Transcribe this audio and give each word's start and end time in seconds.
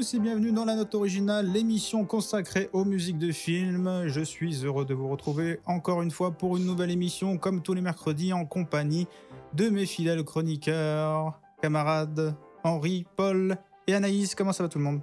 tous 0.00 0.14
et 0.14 0.18
bienvenue 0.18 0.50
dans 0.50 0.64
la 0.64 0.76
note 0.76 0.94
originale, 0.94 1.52
l'émission 1.52 2.06
consacrée 2.06 2.70
aux 2.72 2.86
musiques 2.86 3.18
de 3.18 3.32
films. 3.32 4.04
Je 4.06 4.22
suis 4.22 4.64
heureux 4.64 4.86
de 4.86 4.94
vous 4.94 5.08
retrouver 5.08 5.60
encore 5.66 6.00
une 6.00 6.10
fois 6.10 6.30
pour 6.30 6.56
une 6.56 6.64
nouvelle 6.64 6.90
émission, 6.90 7.36
comme 7.36 7.60
tous 7.60 7.74
les 7.74 7.82
mercredis, 7.82 8.32
en 8.32 8.46
compagnie 8.46 9.06
de 9.52 9.68
mes 9.68 9.84
fidèles 9.84 10.24
chroniqueurs, 10.24 11.38
camarades 11.60 12.34
Henri, 12.64 13.04
Paul 13.14 13.58
et 13.86 13.94
Anaïs. 13.94 14.34
Comment 14.34 14.54
ça 14.54 14.62
va 14.62 14.70
tout 14.70 14.78
le 14.78 14.84
monde? 14.84 15.02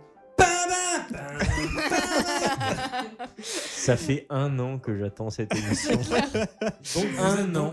Ça 3.88 3.96
fait 3.96 4.26
un 4.30 4.60
an 4.60 4.80
que 4.80 5.00
j'attends 5.00 5.30
cette 5.30 5.56
émission. 5.56 5.94
Donc, 6.96 7.06
un 7.22 7.56
an. 7.56 7.72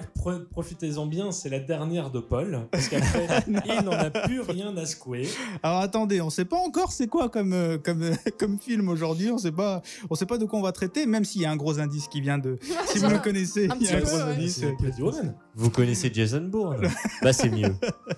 Profitez-en 0.52 1.06
bien, 1.06 1.32
c'est 1.32 1.48
la 1.48 1.59
dernière 1.59 2.12
de 2.12 2.20
Paul, 2.20 2.68
parce 2.70 2.88
qu'après, 2.88 3.27
il 3.48 3.84
n'en 3.84 3.91
a 3.91 4.10
plus 4.10 4.41
rien 4.41 4.77
à 4.77 4.86
secouer. 4.86 5.28
Alors 5.64 5.80
attendez, 5.80 6.20
on 6.20 6.30
sait 6.30 6.44
pas 6.44 6.56
encore 6.56 6.92
c'est 6.92 7.08
quoi 7.08 7.28
comme, 7.28 7.52
euh, 7.52 7.78
comme, 7.78 8.05
euh, 8.05 8.14
comme 8.39 8.61
film 8.61 8.89
aujourd'hui, 8.91 9.33
on 9.33 9.39
sait 9.39 9.50
pas 9.50 9.83
on 10.08 10.14
sait 10.14 10.24
pas 10.24 10.39
de 10.39 10.44
quoi 10.44 10.61
on 10.61 10.62
va 10.62 10.70
traiter, 10.70 11.05
même 11.06 11.24
s'il 11.24 11.42
y 11.42 11.47
a 11.47 11.50
un 11.50 11.56
gros 11.56 11.80
indice 11.80 12.06
qui 12.06 12.20
vient 12.20 12.39
de... 12.39 12.58
Si 12.86 12.98
vous 12.98 13.11
le 13.11 13.19
connaissez, 13.19 13.69
Un 13.69 13.77
il 13.80 13.86
y 13.86 13.91
a 13.91 13.96
un 13.96 14.00
gros 14.00 14.20
indice. 14.20 14.62
Woman. 15.00 15.34
Vous 15.56 15.70
connaissez 15.70 16.12
Jason 16.14 16.42
Bourne? 16.42 16.89
Bah 17.22 17.33
c'est 17.33 17.50
mieux. 17.50 17.74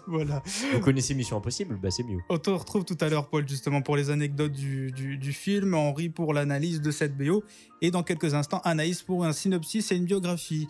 Voilà. 0.07 0.43
Vous 0.75 0.81
connaissez 0.81 1.15
Mission 1.15 1.39
Impossible? 1.39 1.79
Bah 1.83 1.91
c'est 1.91 2.05
mieux. 2.05 2.21
On 2.29 2.37
te 2.39 2.51
retrouve 2.51 2.85
tout 2.85 2.97
à 3.01 3.09
l'heure, 3.09 3.29
Paul, 3.29 3.49
justement, 3.49 3.81
pour 3.81 3.97
les 3.97 4.11
anecdotes 4.11 4.53
du, 4.53 4.93
du, 4.93 5.17
du 5.17 5.33
film, 5.33 5.75
Henri 5.75 6.11
pour 6.11 6.35
l'analyse 6.35 6.81
de 6.81 6.91
cette 6.91 7.17
BO, 7.17 7.43
et 7.83 7.86
dans 7.91 8.03
quelques 8.03 8.35
instants, 8.35 8.61
Anaïs 8.65 9.03
pour 9.03 9.25
un 9.25 9.33
synopsis 9.33 9.91
et 9.93 9.97
une 9.97 10.05
biographie 10.05 10.67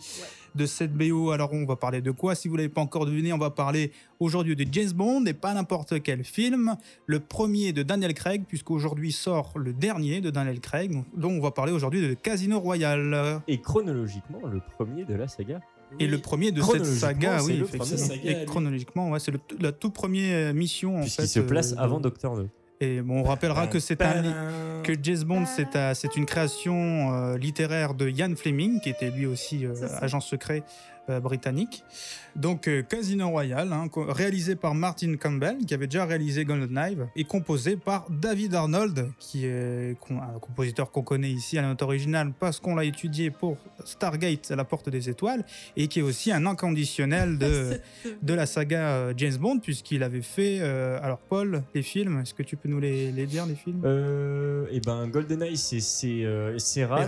de 0.55 0.65
cette 0.65 0.93
BO. 0.93 1.31
Alors, 1.31 1.53
on 1.53 1.65
va 1.65 1.75
parler 1.75 2.01
de 2.01 2.11
quoi? 2.11 2.33
Si 2.33 2.47
vous 2.47 2.55
l'avez 2.55 2.69
pas 2.69 2.81
encore 2.81 3.05
deviné, 3.05 3.31
on 3.33 3.37
va 3.37 3.51
parler 3.51 3.91
aujourd'hui 4.19 4.55
de 4.55 4.65
James 4.71 4.91
Bond, 4.91 5.23
et 5.25 5.33
pas 5.33 5.53
n'importe 5.53 6.01
quel 6.01 6.23
film. 6.23 6.75
Le 7.05 7.19
premier 7.19 7.73
de 7.73 7.83
Daniel 7.83 8.13
Craig, 8.13 8.43
puisqu'aujourd'hui 8.47 9.11
sort 9.11 9.53
le 9.55 9.73
dernier 9.73 10.19
de 10.21 10.29
Daniel 10.31 10.59
Craig, 10.59 11.03
dont 11.15 11.29
on 11.31 11.39
va 11.41 11.51
parler 11.51 11.71
aujourd'hui 11.73 12.01
de 12.01 12.13
Casino 12.15 12.59
Royale. 12.59 13.41
Et 13.47 13.59
chronologiquement, 13.61 14.39
le 14.51 14.59
premier 14.77 15.05
de 15.05 15.13
la 15.13 15.27
saga. 15.27 15.59
Et 15.99 16.07
le 16.07 16.17
premier 16.17 16.51
de 16.51 16.61
cette 16.61 16.85
saga, 16.85 17.41
oui, 17.43 17.61
effectivement. 17.63 17.85
saga, 18.07 18.41
et 18.41 18.45
chronologiquement, 18.45 19.09
ouais, 19.11 19.19
c'est 19.21 19.31
le- 19.31 19.39
la 19.61 19.71
toute 19.71 19.93
première 19.93 20.53
mission, 20.53 20.97
en 20.97 21.01
Puisqu'il 21.01 21.21
fait. 21.21 21.27
se 21.27 21.39
place 21.39 21.73
euh, 21.73 21.77
avant 21.77 21.99
Doctor 22.01 22.35
No. 22.35 22.47
Et 22.79 23.01
bon, 23.01 23.21
on 23.21 23.23
rappellera 23.23 23.65
que 23.67 23.79
c'est 23.79 24.01
un, 24.01 24.81
que 24.83 24.93
James 25.01 25.23
Bond, 25.23 25.45
c'est 25.47 25.75
un- 25.75 25.93
c'est 25.95 26.15
une 26.15 26.25
création 26.27 27.11
euh, 27.13 27.37
littéraire 27.37 27.93
de 27.95 28.07
Ian 28.07 28.33
Fleming, 28.35 28.79
qui 28.79 28.89
était 28.89 29.09
lui 29.09 29.25
aussi 29.25 29.65
euh, 29.65 29.73
agent 29.99 30.19
secret 30.19 30.61
britannique. 31.21 31.83
Donc 32.35 32.67
euh, 32.67 32.83
Casino 32.83 33.29
Royale, 33.29 33.73
hein, 33.73 33.89
réalisé 34.09 34.55
par 34.55 34.75
Martin 34.75 35.15
Campbell, 35.15 35.57
qui 35.65 35.73
avait 35.73 35.87
déjà 35.87 36.05
réalisé 36.05 36.45
GoldenEye, 36.45 36.97
et 37.15 37.23
composé 37.23 37.75
par 37.77 38.05
David 38.09 38.53
Arnold, 38.53 39.09
qui 39.19 39.45
est 39.45 39.95
un 40.11 40.39
compositeur 40.39 40.91
qu'on 40.91 41.01
connaît 41.01 41.31
ici 41.31 41.57
à 41.57 41.61
la 41.63 41.69
note 41.69 41.81
originale 41.81 42.31
parce 42.39 42.59
qu'on 42.59 42.75
l'a 42.75 42.83
étudié 42.85 43.31
pour 43.31 43.57
Stargate 43.85 44.51
à 44.51 44.55
la 44.55 44.65
porte 44.65 44.89
des 44.89 45.09
étoiles, 45.09 45.43
et 45.75 45.87
qui 45.87 45.99
est 45.99 46.03
aussi 46.03 46.31
un 46.31 46.45
inconditionnel 46.45 47.37
de, 47.37 47.79
de 48.21 48.33
la 48.33 48.45
saga 48.45 48.89
euh, 48.89 49.13
James 49.17 49.37
Bond, 49.37 49.59
puisqu'il 49.59 50.03
avait 50.03 50.21
fait... 50.21 50.59
euh, 50.61 50.99
alors 51.01 51.17
Paul, 51.17 51.63
les 51.73 51.81
films, 51.81 52.19
est-ce 52.21 52.33
que 52.33 52.43
tu 52.43 52.55
peux 52.57 52.69
nous 52.69 52.79
les, 52.79 53.11
les 53.11 53.25
dire, 53.25 53.45
les 53.45 53.55
films? 53.55 53.81
Euh, 53.85 54.65
et 54.71 54.79
ben 54.79 55.07
GoldenEye 55.07 55.57
c'est 55.57 55.79
c'est 55.79 56.23
euh, 56.23 56.57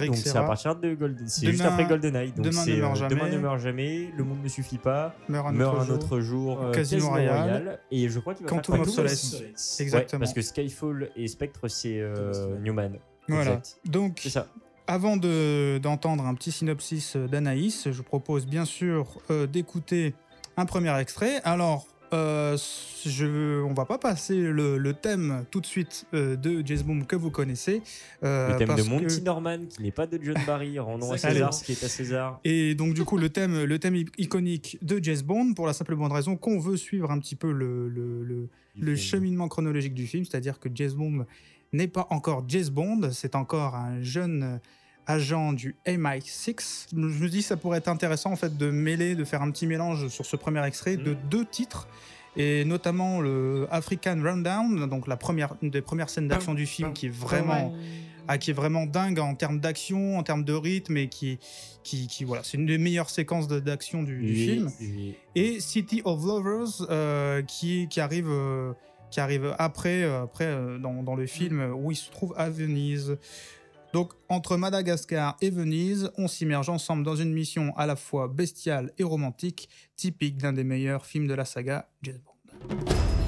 donc 0.06 0.16
c'est 0.16 0.36
à 0.36 0.44
partir 0.44 0.76
de 0.76 0.94
Golden 0.96 1.28
c'est 1.28 1.42
Demain- 1.42 1.52
juste 1.52 1.66
après 1.66 1.86
GoldenEye 1.86 2.32
donc 2.32 2.46
Demain 2.46 2.62
ne 2.62 2.66
c'est 2.66 2.78
meurt 2.78 2.92
euh, 2.96 3.00
jamais. 3.00 3.16
Demain 3.16 3.30
ne 3.30 3.38
meurt 3.38 3.60
jamais, 3.60 3.89
Le 4.18 4.24
monde 4.24 4.44
ne 4.44 4.48
suffit 4.48 4.78
pas, 4.78 5.16
Meurt 5.28 5.48
un 5.48 5.52
Meurt 5.52 5.74
autre 5.76 5.82
un 5.82 5.86
jour. 5.86 5.96
autre 5.96 6.20
jour, 6.20 6.62
euh, 6.64 6.72
Casino 6.72 7.08
Royale. 7.10 7.80
et 7.92 8.10
je 8.10 8.20
crois 8.20 8.34
qu'il 8.34 8.46
va 8.46 8.50
Quantum 8.50 8.76
faire 8.76 8.82
of 8.84 8.90
Solace. 8.90 9.22
Solace. 9.22 9.80
Exactement. 9.82 10.20
Ouais, 10.20 10.26
parce 10.26 10.34
que 10.34 10.42
Skyfall 10.42 11.10
et 11.16 11.28
Spectre 11.28 11.68
c'est 11.68 12.00
euh, 12.00 12.58
Newman. 12.60 12.98
Voilà. 13.28 13.52
Exact. 13.52 13.80
Donc, 13.86 14.20
C'est 14.24 14.30
ça. 14.30 14.48
avant 14.88 15.18
de- 15.18 15.78
d'entendre 15.82 16.26
un 16.26 16.34
petit 16.36 16.52
synopsis 16.52 17.16
d'Anaïs, 17.16 17.90
je 17.92 18.02
propose 18.02 18.46
bien 18.48 18.66
sûr 18.66 19.20
euh, 19.30 19.46
d'écouter 19.48 20.14
un 20.58 20.66
premier 20.66 20.98
extrait. 21.00 21.42
Alors, 21.44 21.86
euh, 22.14 22.58
je, 23.06 23.62
on 23.64 23.74
va 23.74 23.86
pas 23.86 23.98
passer 23.98 24.36
le, 24.36 24.78
le 24.78 24.94
thème 24.94 25.46
tout 25.52 25.62
de 25.62 25.66
suite 25.66 26.06
euh, 26.14 26.36
de 26.36 26.62
James 26.66 26.82
Bond 26.82 27.02
que 27.06 27.16
vous 27.16 27.32
connaissez. 27.32 27.82
euh, 28.24 28.52
Le 28.54 28.58
thème 28.58 28.68
parce 28.68 28.84
de 28.84 28.90
Monty 28.90 29.20
que- 29.20 29.24
Norman 29.26 29.60
qui 29.70 29.82
n'est 29.84 29.92
pas 29.92 30.08
de 30.08 30.20
John 30.22 30.36
Barry, 30.46 30.78
rendons 30.80 31.12
à. 31.12 31.18
César 31.18 31.54
ce 31.54 31.64
qui 31.64 31.74
est 31.74 31.84
à 31.84 31.88
César. 31.90 32.40
Et 32.44 32.76
donc 32.76 32.94
du 32.94 33.04
coup 33.06 33.18
le 33.18 33.30
thème, 33.30 33.64
le 33.64 33.80
thème 33.80 33.96
iconique 34.18 34.78
de 34.82 35.00
James 35.04 35.22
Bond 35.24 35.54
pour 35.54 35.68
la 35.68 35.74
simple 35.74 35.96
bonne 35.96 36.12
raison 36.12 36.36
qu'on 36.36 36.60
veut 36.60 36.78
suivre 36.78 37.12
un 37.12 37.20
petit 37.20 37.36
peu 37.36 37.52
le, 37.52 37.88
le, 37.90 38.96
cheminement 38.96 39.48
chronologique 39.48 39.94
du 39.94 40.08
film, 40.08 40.26
c'est-à-dire 40.26 40.60
que 40.60 40.70
James 40.74 40.92
Bond 40.94 41.26
n'est 41.74 41.88
pas 41.88 42.08
encore 42.10 42.44
James 42.48 42.70
Bond, 42.70 43.10
c'est 43.12 43.36
encore 43.36 43.76
un 43.76 44.02
jeune 44.02 44.60
agent 45.10 45.54
du 45.54 45.76
MI6. 45.86 46.88
Je 46.92 46.96
me 46.98 47.28
dis 47.30 47.40
que 47.40 47.44
ça 47.46 47.58
pourrait 47.58 47.80
être 47.80 47.88
intéressant 47.88 48.32
en 48.32 48.36
fait 48.36 48.56
de 48.58 48.70
mêler, 48.70 49.16
de 49.16 49.24
faire 49.26 49.42
un 49.42 49.50
petit 49.52 49.66
mélange 49.68 50.08
sur 50.10 50.26
ce 50.26 50.36
premier 50.36 50.64
extrait 50.66 50.98
de 50.98 51.12
Mhm. 51.12 51.18
deux 51.30 51.46
titres. 51.46 51.88
Et 52.38 52.64
notamment 52.64 53.20
le 53.20 53.68
African 53.72 54.18
Rundown, 54.22 54.88
donc 54.88 55.08
la 55.08 55.18
première, 55.18 55.56
une 55.64 55.72
des 55.72 55.82
premières 55.82 56.10
scènes 56.12 56.28
d'action 56.28 56.54
du 56.54 56.68
film 56.68 56.94
qui 56.94 57.08
est 57.08 57.14
vraiment, 57.14 57.74
ah, 58.28 58.38
qui 58.38 58.52
est 58.52 58.54
vraiment 58.54 58.86
dingue 58.86 59.18
en 59.20 59.34
termes 59.34 59.60
d'action, 59.60 60.18
en 60.20 60.24
termes 60.24 60.44
de 60.44 60.54
rythme, 60.54 60.96
et 60.98 61.10
qui, 61.10 61.40
qui, 61.84 62.06
qui 62.08 62.24
voilà, 62.26 62.44
c'est 62.44 62.58
une 62.58 62.68
des 62.68 62.78
meilleures 62.78 63.10
séquences 63.10 63.48
d'action 63.48 64.04
du, 64.04 64.16
du 64.20 64.28
Oui, 64.34 64.46
film 64.46 64.72
oui. 64.80 65.16
et 65.36 65.60
City 65.60 66.02
of 66.06 66.24
Lovers 66.24 66.86
euh, 66.92 67.42
qui, 67.42 67.88
qui 67.90 68.00
arrive 68.00 68.28
euh, 68.30 68.74
qui 69.10 69.20
arrive 69.20 69.56
après 69.58 70.04
euh, 70.04 70.22
après 70.22 70.46
euh, 70.46 70.78
dans, 70.78 71.02
dans 71.02 71.16
le 71.16 71.26
film 71.26 71.60
euh, 71.60 71.74
où 71.74 71.92
il 71.92 71.96
se 71.96 72.12
trouve 72.12 72.36
à 72.38 72.52
Venise. 72.52 73.18
Donc 73.94 74.14
entre 74.30 74.58
Madagascar 74.58 75.36
et 75.42 75.50
Venise, 75.50 76.12
on 76.18 76.28
s'immerge 76.28 76.70
ensemble 76.70 77.04
dans 77.04 77.16
une 77.16 77.34
mission 77.34 77.74
à 77.76 77.86
la 77.86 77.96
fois 77.96 78.28
bestiale 78.28 78.92
et 78.98 79.04
romantique, 79.04 79.70
typique 79.96 80.38
d'un 80.38 80.54
des 80.54 80.64
meilleurs 80.64 81.06
films 81.06 81.28
de 81.28 81.34
la 81.34 81.46
saga 81.46 81.90
James 82.04 82.20
Bond. 82.24 83.19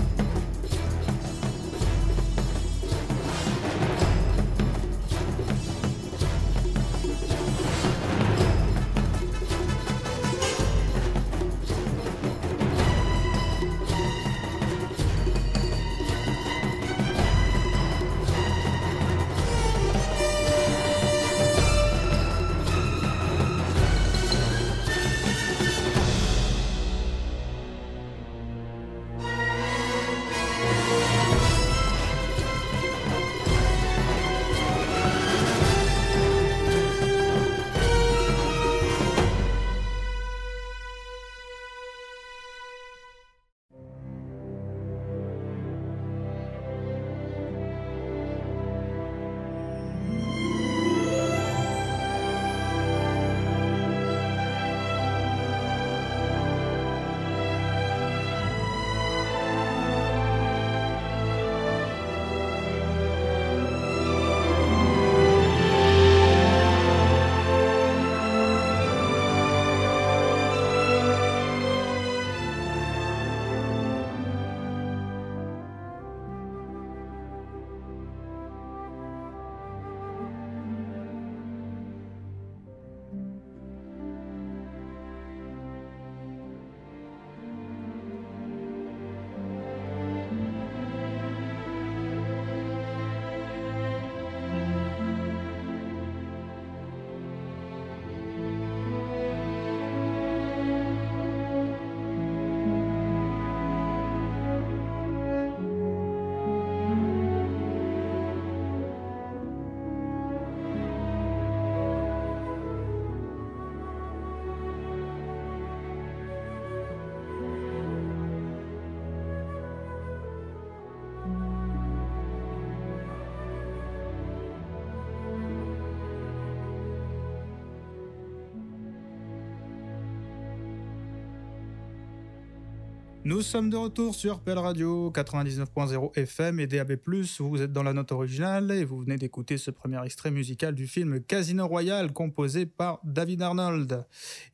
Nous 133.23 133.41
sommes 133.43 133.69
de 133.69 133.77
retour 133.77 134.15
sur 134.15 134.39
Pell 134.39 134.57
Radio 134.57 135.11
99.0 135.11 136.17
FM 136.17 136.59
et 136.59 136.65
DAB+. 136.67 136.97
Vous 137.39 137.61
êtes 137.61 137.71
dans 137.71 137.83
la 137.83 137.93
note 137.93 138.11
originale 138.11 138.71
et 138.71 138.83
vous 138.83 138.99
venez 139.01 139.17
d'écouter 139.17 139.57
ce 139.59 139.69
premier 139.69 140.03
extrait 140.03 140.31
musical 140.31 140.73
du 140.73 140.87
film 140.87 141.21
Casino 141.21 141.67
Royale 141.67 142.13
composé 142.13 142.65
par 142.65 142.99
David 143.03 143.43
Arnold. 143.43 144.05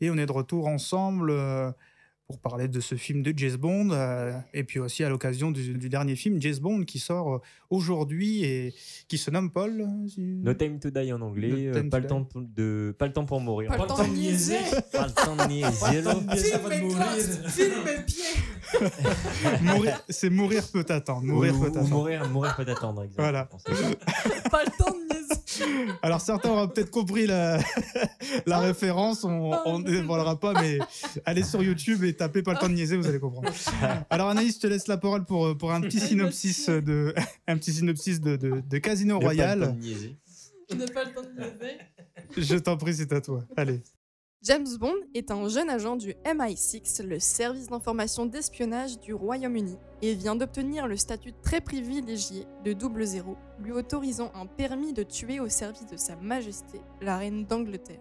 Et 0.02 0.10
on 0.12 0.18
est 0.18 0.26
de 0.26 0.32
retour 0.34 0.68
ensemble 0.68 1.30
euh, 1.32 1.72
pour 2.28 2.40
parler 2.40 2.68
de 2.68 2.82
ce 2.82 2.96
film 2.96 3.24
de 3.24 3.34
James 3.38 3.56
Bond 3.56 3.92
euh, 3.92 4.34
et 4.54 4.66
puis 4.66 4.80
aussi 4.80 5.02
à 5.06 5.08
l'occasion 5.08 5.50
du, 5.50 5.76
du 5.76 5.88
dernier 5.88 6.18
film 6.18 6.42
James 6.42 6.58
Bond 6.60 6.84
qui 6.84 7.00
sort 7.00 7.36
euh, 7.36 7.40
aujourd'hui 7.70 8.44
et 8.44 8.74
qui 9.08 9.18
se 9.18 9.32
nomme 9.32 9.50
Paul. 9.50 9.88
No 10.18 10.54
Time 10.56 10.78
to 10.82 10.90
Die 10.90 11.14
en 11.14 11.22
anglais, 11.22 11.70
No 11.72 11.80
Time 11.80 11.90
pas, 11.90 12.00
le 12.00 12.08
temps 12.08 12.26
pour- 12.26 12.42
de, 12.42 12.94
pas 13.00 13.08
le 13.08 13.14
temps 13.14 13.24
pour 13.26 13.40
mourir. 13.40 13.70
Pas 13.70 13.78
le 13.78 13.88
temps 13.88 14.04
de 14.06 14.10
niaiser. 14.14 14.58
Pas 14.92 15.08
le 15.08 15.14
temps 15.14 15.38
de 15.38 15.48
niaiser, 15.48 16.52
Filme 16.70 16.90
classe, 16.94 17.40
filme 17.56 18.04
pied. 18.06 18.24
Mourir, 19.62 20.02
c'est 20.10 20.30
mourir 20.30 20.64
peut 20.72 20.86
attendre. 20.90 21.24
Mourir 21.24 21.56
Ou- 21.56 21.62
peut 21.62 21.68
attendre. 21.68 21.88
mourir, 21.90 22.30
mourir 22.30 22.56
peut 22.56 22.64
attendre. 22.68 23.04
exactement. 23.04 23.28
Voilà. 23.28 23.46
Pas 24.52 24.64
le 24.64 24.72
temps 24.78 24.92
de 24.92 25.14
niaiser. 25.14 25.92
Alors 26.02 26.22
certains 26.22 26.50
auront 26.50 26.68
peut-être 26.68 26.92
compris 26.92 27.26
la, 27.26 27.60
la 28.46 28.60
référence, 28.60 29.24
on 29.24 29.52
on 29.66 29.80
ne 29.80 29.84
dévoilera 29.86 30.40
pas, 30.40 30.54
mais 30.62 30.78
allez 31.26 31.44
sur 31.44 31.64
YouTube 31.64 32.04
et 32.04 32.14
tapez 32.14 32.44
pas 32.44 32.54
le 32.54 32.60
temps 32.60 32.70
de 32.70 32.74
niaiser, 32.76 32.96
vous 32.96 33.08
allez 33.08 33.20
comprendre. 33.20 33.50
Alors 34.12 34.30
Anaïs, 34.30 34.56
je 34.56 34.60
te 34.60 34.68
laisse 34.68 34.88
la 34.88 34.98
parole 34.98 35.26
pour, 35.26 35.58
pour 35.58 35.72
un 35.74 35.82
petit 35.82 36.00
synopsis 36.00 36.70
de, 36.70 37.14
un 37.48 37.58
petit 37.58 37.74
synopsis 37.74 38.22
de, 38.22 38.36
de, 38.36 38.62
de 38.70 38.78
Casino 38.78 39.16
Ne 39.16 39.20
pas 39.26 39.32
le 39.34 39.38
temps 39.38 39.44
Royale. 39.44 39.76
de 39.76 39.82
niaiser. 39.82 40.18
Je 40.70 40.76
n'ai 40.76 40.86
pas 40.86 41.04
le 41.06 41.14
temps 41.14 41.22
de 41.24 41.42
niaiser. 41.42 41.78
Je 42.38 42.56
t'en 42.58 42.78
prie, 42.78 42.94
c'est 42.94 43.12
à 43.14 43.22
toi. 43.22 43.44
Allez. 43.56 43.82
James 44.44 44.68
Bond 44.80 44.96
est 45.16 45.32
un 45.32 45.50
jeune 45.50 45.70
agent 45.70 45.96
du 45.96 46.14
MI6, 46.24 47.04
le 47.04 47.20
service 47.20 47.68
d'information 47.68 48.28
d'espionnage 48.28 49.00
du 49.00 49.16
Royaume-Uni, 49.16 49.78
et 50.04 50.14
vient 50.14 50.36
d'obtenir 50.36 50.88
le 50.88 50.96
statut 50.96 51.34
très 51.42 51.60
privilégié 51.60 52.46
de 52.64 52.74
double 52.74 53.04
zéro, 53.04 53.36
lui 53.60 53.72
autorisant 53.72 54.32
un 54.36 54.46
permis 54.46 54.94
de 54.94 55.02
tuer 55.02 55.40
au 55.40 55.50
service 55.50 55.88
de 55.88 55.98
Sa 55.98 56.16
Majesté, 56.18 56.80
la 57.02 57.18
reine 57.18 57.46
d'Angleterre. 57.46 58.00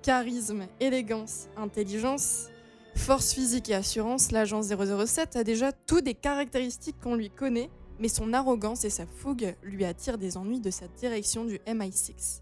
Charisme, 0.00 0.66
élégance, 0.80 1.48
intelligence, 1.56 2.48
force 2.96 3.34
physique 3.34 3.68
et 3.68 3.74
assurance, 3.74 4.32
l'agent 4.32 4.62
007 4.62 5.36
a 5.36 5.44
déjà 5.44 5.72
toutes 5.72 6.04
des 6.04 6.14
caractéristiques 6.14 7.00
qu'on 7.00 7.16
lui 7.16 7.30
connaît, 7.30 7.70
mais 7.98 8.08
son 8.08 8.32
arrogance 8.32 8.86
et 8.86 8.90
sa 8.90 9.06
fougue 9.06 9.54
lui 9.62 9.84
attirent 9.84 10.18
des 10.18 10.38
ennuis 10.38 10.60
de 10.60 10.70
sa 10.70 10.88
direction 10.88 11.44
du 11.44 11.58
MI6. 11.66 12.41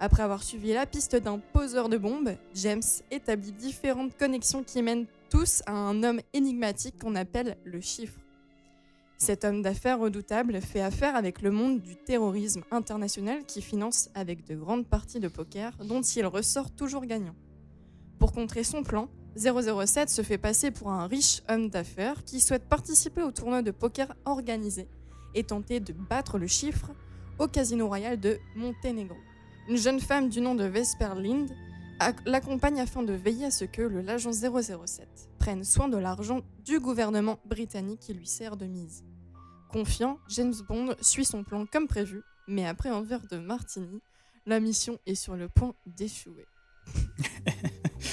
Après 0.00 0.22
avoir 0.22 0.44
suivi 0.44 0.72
la 0.72 0.86
piste 0.86 1.16
d'un 1.16 1.38
poseur 1.38 1.88
de 1.88 1.96
bombes, 1.96 2.36
James 2.54 2.82
établit 3.10 3.50
différentes 3.50 4.16
connexions 4.16 4.62
qui 4.62 4.80
mènent 4.80 5.06
tous 5.28 5.62
à 5.66 5.72
un 5.72 6.04
homme 6.04 6.20
énigmatique 6.32 6.98
qu'on 7.00 7.16
appelle 7.16 7.56
le 7.64 7.80
chiffre. 7.80 8.20
Cet 9.18 9.44
homme 9.44 9.62
d'affaires 9.62 9.98
redoutable 9.98 10.60
fait 10.60 10.80
affaire 10.80 11.16
avec 11.16 11.42
le 11.42 11.50
monde 11.50 11.80
du 11.80 11.96
terrorisme 11.96 12.62
international 12.70 13.44
qui 13.44 13.60
finance 13.60 14.10
avec 14.14 14.46
de 14.46 14.54
grandes 14.54 14.86
parties 14.86 15.18
de 15.18 15.26
poker 15.26 15.76
dont 15.84 16.02
il 16.02 16.24
ressort 16.26 16.70
toujours 16.70 17.04
gagnant. 17.04 17.34
Pour 18.20 18.30
contrer 18.30 18.62
son 18.62 18.84
plan, 18.84 19.08
007 19.36 20.10
se 20.10 20.22
fait 20.22 20.38
passer 20.38 20.70
pour 20.70 20.90
un 20.92 21.08
riche 21.08 21.42
homme 21.48 21.68
d'affaires 21.68 22.22
qui 22.22 22.40
souhaite 22.40 22.68
participer 22.68 23.22
au 23.22 23.32
tournoi 23.32 23.62
de 23.62 23.72
poker 23.72 24.14
organisé 24.24 24.86
et 25.34 25.42
tenter 25.42 25.80
de 25.80 25.92
battre 25.92 26.38
le 26.38 26.46
chiffre 26.46 26.92
au 27.40 27.48
Casino 27.48 27.88
Royal 27.88 28.18
de 28.20 28.38
Monténégro. 28.54 29.16
Une 29.68 29.76
jeune 29.76 30.00
femme 30.00 30.28
du 30.28 30.40
nom 30.40 30.54
de 30.54 30.64
Vesper 30.64 31.14
Lind 31.16 31.50
ac- 32.00 32.16
l'accompagne 32.26 32.80
afin 32.80 33.02
de 33.02 33.12
veiller 33.12 33.46
à 33.46 33.50
ce 33.50 33.64
que 33.64 33.82
le 33.82 34.00
l'agent 34.00 34.32
007 34.32 35.28
prenne 35.38 35.64
soin 35.64 35.88
de 35.88 35.96
l'argent 35.98 36.40
du 36.64 36.80
gouvernement 36.80 37.38
britannique 37.44 38.00
qui 38.00 38.14
lui 38.14 38.26
sert 38.26 38.56
de 38.56 38.66
mise. 38.66 39.04
Confiant, 39.70 40.18
James 40.28 40.54
Bond 40.66 40.94
suit 41.02 41.24
son 41.26 41.44
plan 41.44 41.66
comme 41.66 41.86
prévu, 41.86 42.22
mais 42.46 42.66
après 42.66 42.88
un 42.88 43.02
verre 43.02 43.26
de 43.30 43.36
martini, 43.38 44.00
la 44.46 44.60
mission 44.60 44.98
est 45.06 45.14
sur 45.14 45.36
le 45.36 45.48
point 45.48 45.74
d'échouer. 45.86 46.46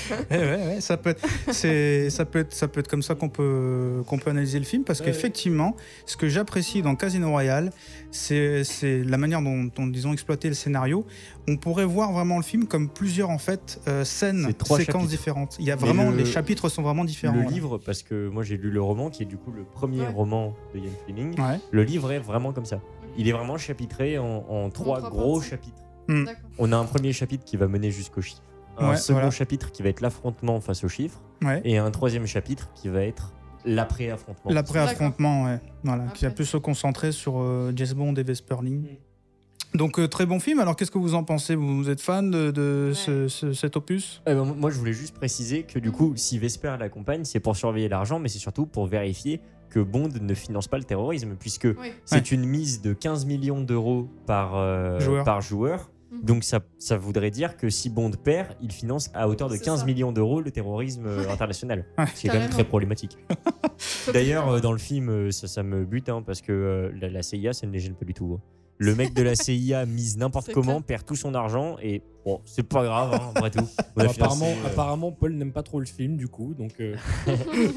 Eh 0.32 0.36
ouais, 0.38 0.42
ouais, 0.68 0.82
ça 0.82 0.98
peut 0.98 1.10
être, 1.12 1.26
c'est, 1.52 2.10
ça 2.10 2.26
peut 2.26 2.40
être, 2.40 2.54
ça 2.54 2.68
peut 2.68 2.80
être 2.80 2.88
comme 2.88 3.02
ça 3.04 3.16
qu'on 3.16 3.30
peut, 3.30 4.04
qu'on 4.08 4.18
peut 4.18 4.30
analyser 4.32 4.60
le 4.60 4.66
film, 4.66 4.84
parce 4.84 5.00
Ouais, 5.00 5.08
ouais. 5.08 5.12
qu'effectivement, 5.12 5.76
ce 6.06 6.18
que 6.18 6.28
j'apprécie 6.30 6.82
dans 6.82 6.96
Casino 6.96 7.30
Royale, 7.30 7.72
c'est, 8.12 8.64
c'est 8.64 9.04
la 9.04 9.18
manière 9.18 9.42
dont, 9.42 9.64
dont 9.76 9.92
ils 9.92 10.08
ont 10.08 10.14
exploité 10.14 10.48
le 10.48 10.54
scénario. 10.54 11.06
On 11.48 11.58
pourrait 11.58 11.86
voir 11.86 12.12
vraiment 12.12 12.38
le 12.38 12.44
film 12.44 12.66
comme 12.66 12.90
plusieurs 12.90 13.30
en 13.30 13.38
fait 13.38 13.80
euh, 13.88 14.04
scènes, 14.04 14.46
séquences 14.48 14.80
chapitres. 14.84 15.08
différentes. 15.08 15.56
Il 15.60 15.66
y 15.66 15.72
a 15.72 15.76
vraiment, 15.76 16.10
le- 16.10 16.18
les 16.18 16.26
chapitres 16.26 16.70
sont 16.70 16.82
vraiment 16.82 17.06
différents. 17.06 17.36
Le 17.36 17.44
là. 17.44 17.50
livre, 17.50 17.78
parce 17.78 18.02
que 18.04 18.28
moi 18.30 18.44
j'ai 18.44 18.58
lu 18.58 18.72
le 18.72 18.82
roman, 18.82 19.10
qui 19.10 19.24
est 19.24 19.28
du 19.28 19.38
coup 19.38 19.52
le 19.52 19.64
premier 19.64 20.02
Ouais. 20.02 20.08
roman 20.10 20.56
de 20.74 20.80
Ian 20.80 20.92
Fleming. 21.06 21.40
Ouais. 21.40 21.60
Le 21.72 21.84
livre 21.84 22.12
est 22.12 22.20
vraiment 22.20 22.52
comme 22.54 22.66
ça. 22.66 22.80
Il 23.18 23.28
est 23.28 23.32
vraiment 23.32 23.58
chapitré 23.58 24.18
en, 24.18 24.44
en 24.50 24.70
trois 24.70 24.98
trois 25.00 25.10
gros 25.10 25.34
parties. 25.36 25.50
chapitres. 25.52 25.82
Mm. 26.08 26.26
D'accord. 26.26 26.50
On 26.60 26.72
a 26.72 26.78
un 26.78 26.84
premier 26.86 27.14
chapitre 27.14 27.44
qui 27.46 27.58
va 27.58 27.68
mener 27.68 27.92
jusqu'au 27.92 28.22
chiffre. 28.22 28.42
Un 28.78 28.90
Ouais, 28.90 28.98
second 28.98 29.14
voilà. 29.20 29.32
chapitre 29.32 29.72
qui 29.72 29.84
va 29.84 29.90
être 29.90 30.02
l'affrontement 30.02 30.60
face 30.60 30.84
au 30.84 30.88
chiffre. 30.88 31.22
Ouais. 31.44 31.62
Et 31.64 31.78
un 31.78 31.92
troisième 31.92 32.26
chapitre 32.28 32.70
qui 32.76 32.90
va 32.90 33.04
être 33.04 33.34
l'après-affrontement. 33.66 34.52
L'après-affrontement, 34.52 35.46
ouais. 35.46 35.60
Voilà, 35.84 36.06
qui 36.14 36.26
va 36.26 36.32
plus 36.32 36.46
se 36.46 36.58
concentrer 36.58 37.12
sur 37.12 37.40
euh, 37.40 37.72
James 37.76 37.94
Bond 37.96 38.14
et 38.16 38.24
Vesperling. 38.24 38.82
Mm. 38.84 39.78
Donc 39.78 40.00
euh, 40.00 40.08
très 40.08 40.26
bon 40.26 40.40
film. 40.40 40.60
Alors 40.60 40.76
qu'est-ce 40.76 40.92
que 40.92 40.98
vous 40.98 41.16
en 41.16 41.24
pensez? 41.24 41.56
Vous 41.56 41.90
êtes 41.90 42.00
fan 42.02 42.32
de, 42.32 42.52
de 42.52 42.88
Ouais. 42.90 42.94
ce- 42.94 43.28
ce- 43.28 43.54
cet 43.54 43.76
opus? 43.76 44.22
Eh 44.28 44.34
ben, 44.34 44.44
moi, 44.46 44.70
je 44.70 44.78
voulais 44.78 44.94
juste 44.94 45.16
préciser 45.16 45.64
que 45.64 45.80
du 45.80 45.92
coup, 45.92 46.14
si 46.16 46.38
Vesper 46.40 46.76
l'accompagne, 46.80 47.26
c'est 47.26 47.40
pour 47.42 47.56
surveiller 47.56 47.90
l'argent, 47.90 48.20
mais 48.20 48.30
c'est 48.30 48.40
surtout 48.40 48.66
pour 48.66 48.88
vérifier 48.88 49.42
que 49.70 49.80
Bond 49.82 50.10
ne 50.22 50.34
finance 50.34 50.68
pas 50.70 50.78
le 50.78 50.86
terrorisme, 50.86 51.36
puisque 51.38 51.68
Oui. 51.78 51.92
c'est 52.06 52.32
une 52.32 52.46
mise 52.46 52.82
de 52.82 52.94
15 52.94 53.26
millions 53.26 53.60
d'euros 53.60 54.08
par, 54.26 54.56
euh, 54.56 55.00
Joueur. 55.02 55.26
par 55.26 55.42
joueur. 55.42 55.90
Mhm. 56.12 56.22
Donc 56.24 56.44
ça, 56.44 56.60
ça 56.80 56.98
voudrait 56.98 57.32
dire 57.32 57.58
que 57.58 57.70
si 57.70 57.90
Bond 57.90 58.12
perd, 58.24 58.50
il 58.62 58.72
finance 58.72 59.10
à 59.14 59.28
hauteur 59.28 59.50
de 59.50 59.56
C'est 59.56 59.64
15 59.66 59.80
ça. 59.82 59.86
millions 59.86 60.12
d'euros 60.12 60.42
le 60.42 60.52
terrorisme 60.52 61.06
euh, 61.08 61.30
international. 61.32 61.86
Ouais. 61.98 62.06
Ce 62.14 62.22
qui 62.22 62.28
est 62.28 62.30
quand 62.32 62.40
même 62.40 62.50
très 62.50 62.64
problématique. 62.64 63.18
D'ailleurs, 64.14 64.50
euh, 64.50 64.60
dans 64.60 64.72
le 64.72 64.78
film, 64.78 65.10
euh, 65.10 65.32
ça, 65.32 65.48
ça 65.48 65.64
me 65.64 65.86
bute, 65.86 66.10
hein, 66.10 66.22
parce 66.26 66.42
que 66.42 66.52
euh, 66.52 66.92
la, 67.00 67.10
la 67.10 67.22
CIA, 67.24 67.54
ça 67.54 67.68
ne 67.68 67.72
les 67.72 67.80
gêne 67.80 67.96
pas 67.96 68.06
du 68.06 68.14
tout. 68.14 68.38
hein. 68.38 68.42
Le 68.78 68.94
mec 68.94 69.14
de 69.14 69.24
la 69.24 69.36
CIA 69.42 69.86
mise 69.86 70.18
n'importe 70.18 70.48
C'est 70.48 70.54
comment, 70.54 70.74
clair. 70.82 70.84
perd 70.84 71.06
tout 71.06 71.16
son 71.16 71.34
argent, 71.34 71.78
et 71.82 72.02
bon, 72.26 72.42
c'est 72.46 72.68
pas 72.68 72.84
grave, 72.84 73.14
hein, 73.14 73.32
après 73.36 73.50
tout. 73.52 73.68
Apparemment, 73.98 75.08
euh, 75.08 75.12
Paul 75.18 75.34
n'aime 75.34 75.54
pas 75.54 75.64
trop 75.64 75.80
le 75.80 75.86
film, 75.86 76.18
du 76.18 76.28
coup. 76.28 76.54
Donc, 76.54 76.74
euh, 76.82 76.96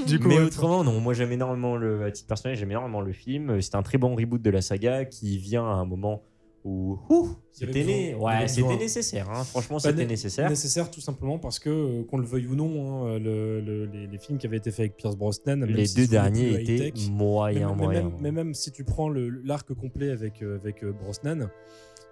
Du 0.07 0.19
coup, 0.19 0.29
mais 0.29 0.39
ouais, 0.39 0.45
autrement, 0.45 0.83
non. 0.85 1.01
Moi, 1.01 1.15
j'aime 1.15 1.33
énormément 1.33 1.77
le, 1.77 2.05
à 2.05 2.11
titre 2.11 2.27
personnel, 2.27 2.57
j'aime 2.57 2.71
énormément 2.71 3.01
le 3.01 3.13
film. 3.13 3.61
C'est 3.61 3.75
un 3.77 3.83
très 3.83 3.99
bon 3.99 4.15
reboot 4.17 4.43
de 4.43 4.51
la 4.51 4.61
saga 4.61 5.05
qui 5.05 5.39
vient 5.39 5.65
à 5.65 5.75
un 5.75 5.85
moment 5.85 6.23
où 6.65 6.99
c'était 7.53 7.85
né- 7.85 8.15
ouais, 8.15 8.47
c'était 8.49 8.77
nécessaire. 8.77 9.31
hein. 9.31 9.45
Franchement, 9.45 9.79
c'était 9.79 9.95
né- 9.97 10.07
nécessaire. 10.07 10.49
nécessaire 10.51 10.91
tout 10.91 11.01
simplement 11.01 11.39
parce 11.39 11.59
que, 11.59 11.71
euh, 11.71 12.05
qu'on 12.05 12.19
le 12.19 12.27
veuille 12.27 12.47
ou 12.47 12.55
non, 12.55 13.07
hein, 13.07 13.19
le- 13.19 13.61
le- 13.61 13.87
les, 13.87 14.07
les 14.07 14.19
films 14.19 14.39
qui 14.39 14.47
avaient 14.47 14.57
été 14.59 14.71
faits 14.71 14.81
avec 14.81 14.97
Pierce 14.97 15.17
Brosnan, 15.17 15.57
même 15.61 15.69
Les 15.71 15.87
si 15.87 15.97
deux 15.97 16.07
derniers 16.07 16.61
étaient 16.61 16.93
moyens, 17.11 17.73
mais, 17.79 17.87
même, 17.87 18.13
mais 18.21 18.33
même 18.33 18.55
si 18.55 18.71
tu 18.73 18.85
prends 18.85 19.09
l'arc 19.09 19.73
complet 19.75 20.11
avec, 20.11 20.43
euh, 20.43 20.57
avec 20.57 20.83
euh, 20.85 20.93
Brosnan, 20.93 21.49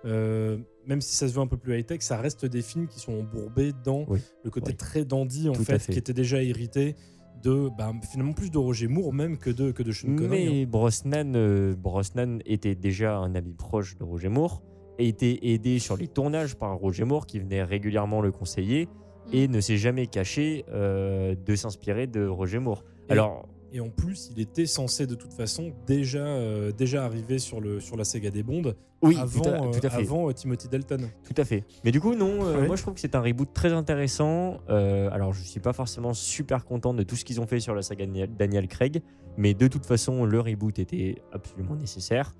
euh, 0.04 0.58
même 0.86 1.00
si 1.00 1.16
ça 1.16 1.26
se 1.28 1.32
veut 1.34 1.40
un 1.40 1.46
peu 1.46 1.56
plus 1.56 1.76
high-tech, 1.78 2.00
ça 2.02 2.16
reste 2.16 2.46
des 2.46 2.62
films 2.62 2.86
qui 2.86 3.00
sont 3.00 3.12
embourbés 3.14 3.72
dans 3.84 4.04
Oui. 4.08 4.20
le 4.44 4.50
côté 4.50 4.72
très 4.74 5.04
dandy 5.04 5.48
en 5.48 5.54
fait. 5.54 5.84
qui 5.90 5.98
était 5.98 6.12
déjà 6.12 6.42
hérité 6.42 6.94
de 7.42 7.68
bah, 7.76 7.92
finalement 8.10 8.32
plus 8.32 8.50
de 8.50 8.58
Roger 8.58 8.88
Moore 8.88 9.12
même 9.12 9.36
que 9.38 9.50
de, 9.50 9.70
que 9.70 9.82
de 9.82 9.92
Sean 9.92 10.14
Connery. 10.16 10.46
hein. 10.46 10.50
Mais 10.52 10.66
Brosnan, 10.66 11.34
euh, 11.36 11.74
Brosnan 11.76 12.38
était 12.46 12.74
déjà 12.74 13.16
un 13.18 13.34
ami 13.34 13.52
proche 13.54 13.96
de 13.96 14.04
Roger 14.04 14.28
Moore 14.28 14.62
et 14.98 15.08
était 15.08 15.38
aidé 15.42 15.78
sur 15.78 15.96
les 15.96 16.08
tournages 16.08 16.54
par 16.56 16.76
Roger 16.76 17.04
Moore 17.04 17.26
qui 17.26 17.38
venait 17.38 17.62
régulièrement 17.62 18.20
le 18.20 18.32
conseiller 18.32 18.88
et 19.32 19.48
ne 19.48 19.60
s'est 19.60 19.76
jamais 19.76 20.06
caché 20.06 20.64
euh, 20.70 21.34
de 21.34 21.54
s'inspirer 21.54 22.06
de 22.06 22.26
Roger 22.26 22.58
Moore. 22.60 22.84
Et- 23.08 23.12
Alors, 23.12 23.46
Et 23.72 23.80
en 23.80 23.88
plus, 23.90 24.30
il 24.34 24.40
était 24.40 24.66
censé 24.66 25.06
de 25.06 25.14
toute 25.14 25.32
façon 25.32 25.72
déjà, 25.86 26.18
euh, 26.24 26.72
déjà 26.72 27.04
arriver 27.04 27.38
sur, 27.38 27.60
le, 27.60 27.80
sur 27.80 27.96
la 27.96 28.04
saga 28.04 28.30
des 28.30 28.42
Bonds 28.42 28.74
oui, 29.02 29.16
avant, 29.18 29.40
tout, 29.42 29.48
à, 29.48 29.52
euh, 29.52 29.70
tout 29.72 29.86
à 29.86 29.90
fait. 29.90 30.02
avant 30.02 30.28
euh, 30.28 30.32
Timothy 30.32 30.68
Dalton. 30.68 31.08
Tout 31.24 31.34
à 31.40 31.44
fait. 31.44 31.64
Mais 31.84 31.90
du 31.90 32.00
coup, 32.00 32.14
non, 32.14 32.44
euh, 32.44 32.60
Ouais. 32.60 32.66
moi 32.68 32.76
je 32.76 32.82
trouve 32.82 32.94
que 32.94 33.00
c'est 33.00 33.14
un 33.14 33.20
reboot 33.20 33.52
très 33.52 33.72
intéressant. 33.72 34.58
Euh, 34.70 35.10
alors, 35.12 35.32
je 35.32 35.42
suis 35.42 35.60
pas 35.60 35.72
forcément 35.72 36.14
super 36.14 36.64
content 36.64 36.94
de 36.94 37.02
tout 37.02 37.16
ce 37.16 37.24
qu'ils 37.24 37.40
ont 37.40 37.46
fait 37.46 37.60
sur 37.60 37.74
la 37.74 37.82
saga 37.82 38.06
Daniel- 38.06 38.68
Craig, 38.68 39.02
mais 39.36 39.52
de 39.52 39.66
toute 39.68 39.84
façon, 39.84 40.24
le 40.24 40.40
reboot 40.40 40.78
était 40.78 41.16
absolument 41.32 41.74
nécessaire. 41.74 42.34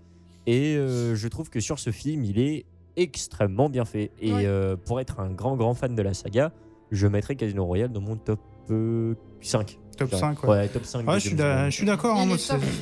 Et 0.47 0.76
euh, 0.76 1.14
je 1.16 1.28
trouve 1.28 1.50
que 1.50 1.61
sur 1.61 1.78
ce 1.78 1.90
film, 1.90 2.25
il 2.25 2.38
est 2.38 2.64
extrêmement 2.97 3.68
bien 3.68 3.85
fait. 3.85 4.11
Et 4.21 4.33
Ouais. 4.33 4.47
euh, 4.47 4.76
pour 4.76 5.00
être 5.00 5.21
un 5.21 5.30
grand, 5.30 5.56
grand 5.56 5.75
fan 5.75 5.95
de 5.95 6.02
la 6.02 6.14
saga, 6.14 6.52
je 6.92 7.06
mettrais 7.09 7.35
Casino 7.37 7.64
Royale 7.66 7.90
dans 7.92 8.00
mon 8.00 8.16
top 8.16 8.40
euh, 8.71 9.14
5. 9.42 9.78
Top 9.96 10.12
Ouais. 10.12 10.18
5, 10.18 10.42
ouais. 10.44 10.48
Ouais, 10.50 10.68
top 10.68 10.84
5. 10.84 11.06
Ouais, 11.08 11.14
de 11.14 11.18
je 11.20 11.70
suis 11.70 11.86
d'accord. 11.86 12.18
hein, 12.20 12.28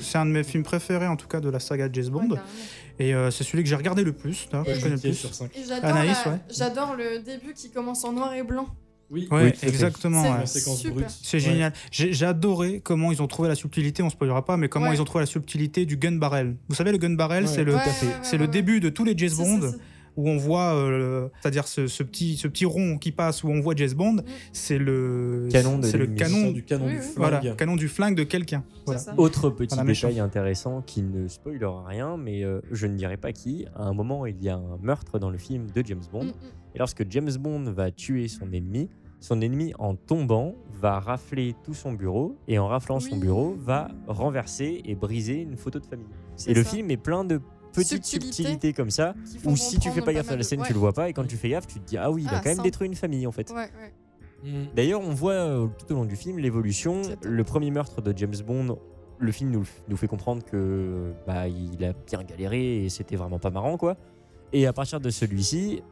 c'est 0.03 0.19
un 0.19 0.27
de 0.27 0.31
mes 0.33 0.43
films 0.45 0.65
préférés, 0.65 1.07
en 1.07 1.17
tout 1.17 1.29
cas, 1.29 1.41
de 1.41 1.49
la 1.49 1.61
saga 1.61 1.89
James 1.93 2.09
Bond. 2.09 2.29
Ouais, 2.31 2.39
et 2.99 3.15
euh, 3.15 3.31
c'est 3.31 3.45
celui 3.45 3.63
que 3.63 3.69
j'ai 3.69 3.77
regardé 3.77 4.03
le 4.05 4.13
plus, 4.13 4.49
que 4.51 4.75
je 4.75 4.81
connais 4.81 4.95
le 4.97 5.01
plus. 5.01 5.15
sur 5.15 5.35
5. 5.35 5.51
Et 5.57 5.61
j'adore 5.69 5.91
Anaïs, 5.91 6.19
la- 6.27 6.33
ouais. 6.33 6.39
j'adore 6.57 6.95
le 6.97 7.21
début 7.23 7.53
qui 7.55 7.71
commence 7.71 8.05
en 8.05 8.13
noir 8.13 8.35
et 8.35 8.43
blanc. 8.43 8.67
Oui, 9.11 9.29
Ouais, 9.31 9.45
Oui, 9.45 9.69
exactement. 9.69 10.25
C'est 10.47 11.37
ouais. 11.37 11.41
génial. 11.41 11.73
J'ai 11.93 12.25
adoré 12.27 12.81
comment 12.83 13.13
ils 13.13 13.23
ont 13.23 13.27
trouvé 13.27 13.49
la 13.49 13.55
subtilité, 13.55 14.03
on 14.03 14.11
spoilera 14.11 14.45
pas, 14.45 14.57
mais 14.57 14.69
comment 14.69 14.89
Ouais. 14.89 14.95
ils 14.97 15.03
ont 15.03 15.05
trouvé 15.05 15.23
la 15.23 15.27
subtilité 15.27 15.85
du 15.87 15.97
gun 15.99 16.13
barrel. 16.17 16.57
Vous 16.69 16.75
savez, 16.75 16.91
le 16.91 16.99
gun 16.99 17.11
barrel, 17.11 17.45
Ouais, 17.45 17.51
c'est 17.51 17.65
le, 17.65 17.77
c'est 18.23 18.39
le 18.39 18.49
début 18.49 18.81
de 18.81 18.89
tous 18.89 19.05
les 19.05 19.17
James 19.17 19.37
Bond. 19.37 19.73
Où 20.17 20.29
on 20.29 20.37
voit, 20.37 20.75
euh, 20.75 21.29
c'est-à-dire 21.41 21.67
ce, 21.67 21.87
ce 21.87 22.03
petit, 22.03 22.37
ce 22.37 22.47
petit 22.49 22.65
rond 22.65 22.99
qui 22.99 23.13
passe 23.13 23.43
où 23.43 23.49
on 23.49 23.61
voit 23.61 23.75
James 23.77 23.95
Bond, 23.95 24.17
c'est 24.53 24.79
le 24.79 25.49
Canon 25.51 25.79
de 25.79 25.91
le 25.91 26.07
canon, 26.07 26.51
du 26.51 26.63
canon 26.63 26.87
Oui, 26.87 26.93
du 26.93 26.99
oui. 26.99 27.03
flingue. 27.05 27.17
voilà, 27.17 27.55
canon 27.57 27.77
du 27.77 27.89
flingue 27.89 28.15
de 28.17 28.23
quelqu'un. 28.25 28.65
Voilà. 28.87 29.01
Autre 29.17 29.51
petit 29.51 29.75
Voilà, 29.75 29.93
détail 29.93 30.21
intéressant 30.21 30.83
qui 30.83 31.03
ne 31.03 31.27
spoilera 31.29 31.85
rien, 31.87 32.17
mais 32.17 32.45
euh, 32.45 32.61
je 32.71 32.87
ne 32.87 32.97
dirai 32.97 33.17
pas 33.17 33.33
qui. 33.33 33.67
À 33.75 33.85
un 33.85 33.93
moment, 33.93 34.27
il 34.27 34.43
y 34.43 34.49
a 34.49 34.57
un 34.57 34.79
meurtre 34.83 35.19
dans 35.19 35.31
le 35.31 35.39
film 35.39 35.67
de 35.75 35.83
James 35.85 36.03
Bond. 36.13 36.25
Mm, 36.25 36.29
mm. 36.29 36.75
Et 36.75 36.79
lorsque 36.79 37.11
James 37.11 37.33
Bond 37.39 37.73
va 37.73 37.91
tuer 37.91 38.29
son 38.29 38.53
ennemi, 38.53 38.89
son 39.21 39.41
ennemi, 39.41 39.73
en 39.79 39.95
tombant, 39.95 40.55
va 40.81 41.01
rafler 41.01 41.55
tout 41.65 41.73
son 41.73 41.93
bureau. 41.93 42.37
Et 42.47 42.59
en 42.59 42.67
raflant 42.69 43.01
son 43.01 43.17
bureau, 43.17 43.57
va 43.59 43.89
renverser 44.07 44.83
et 44.85 44.95
briser 44.95 45.41
une 45.41 45.57
photo 45.57 45.79
de 45.79 45.87
famille. 45.87 46.07
Et 46.47 46.53
le 46.53 46.63
film 46.63 46.91
est 46.91 46.97
plein 46.99 47.25
de 47.25 47.41
petites 47.75 48.05
Subtilités. 48.05 48.33
subtilités 48.33 48.73
comme 48.73 48.91
ça. 48.91 49.15
Ou 49.45 49.57
si 49.57 49.79
tu 49.79 49.91
fais 49.91 50.01
pas 50.03 50.13
gaffe 50.13 50.31
à 50.31 50.37
la 50.37 50.43
scène, 50.43 50.61
ouais. 50.61 50.67
tu 50.67 50.73
le 50.73 50.79
vois 50.79 50.93
pas. 50.93 51.09
Et 51.09 51.13
quand 51.13 51.27
tu 51.27 51.37
fais 51.37 51.49
gaffe, 51.51 51.67
tu 51.67 51.81
te 51.81 51.87
dis 51.87 51.97
Ah 51.99 52.11
oui, 52.11 52.23
il 52.23 52.29
a 52.29 52.39
Ah, 52.39 52.41
quand 52.43 52.51
même 52.55 52.63
détruit 52.63 52.89
une 52.89 52.95
famille 52.95 53.27
en 53.27 53.33
fait. 53.33 53.51
Ouais, 53.51 53.57
ouais. 53.57 54.51
Mm. 54.51 54.67
D'ailleurs, 54.75 55.01
on 55.01 55.15
voit 55.15 55.33
euh, 55.33 55.67
tout 55.79 55.93
au 55.93 55.97
long 55.97 56.05
du 56.05 56.17
film 56.17 56.39
l'évolution. 56.39 57.03
Le 57.23 57.45
premier 57.45 57.71
meurtre 57.71 58.03
de 58.03 58.13
James 58.17 58.35
Bond, 58.47 58.79
le 59.19 59.33
film 59.33 59.51
nous, 59.51 59.65
nous 59.89 59.97
fait 59.97 60.09
comprendre 60.09 60.45
que 60.45 61.13
bah, 61.27 61.49
il 61.49 61.85
a 61.85 61.93
bien 61.93 62.23
galéré 62.23 62.85
et 62.85 62.89
c'était 62.89 63.17
vraiment 63.17 63.39
pas 63.39 63.51
marrant 63.51 63.77
quoi. 63.77 63.97
Et 64.53 64.67
à 64.67 64.73
partir 64.73 65.01
de 65.01 65.11
celui-ci, 65.11 65.83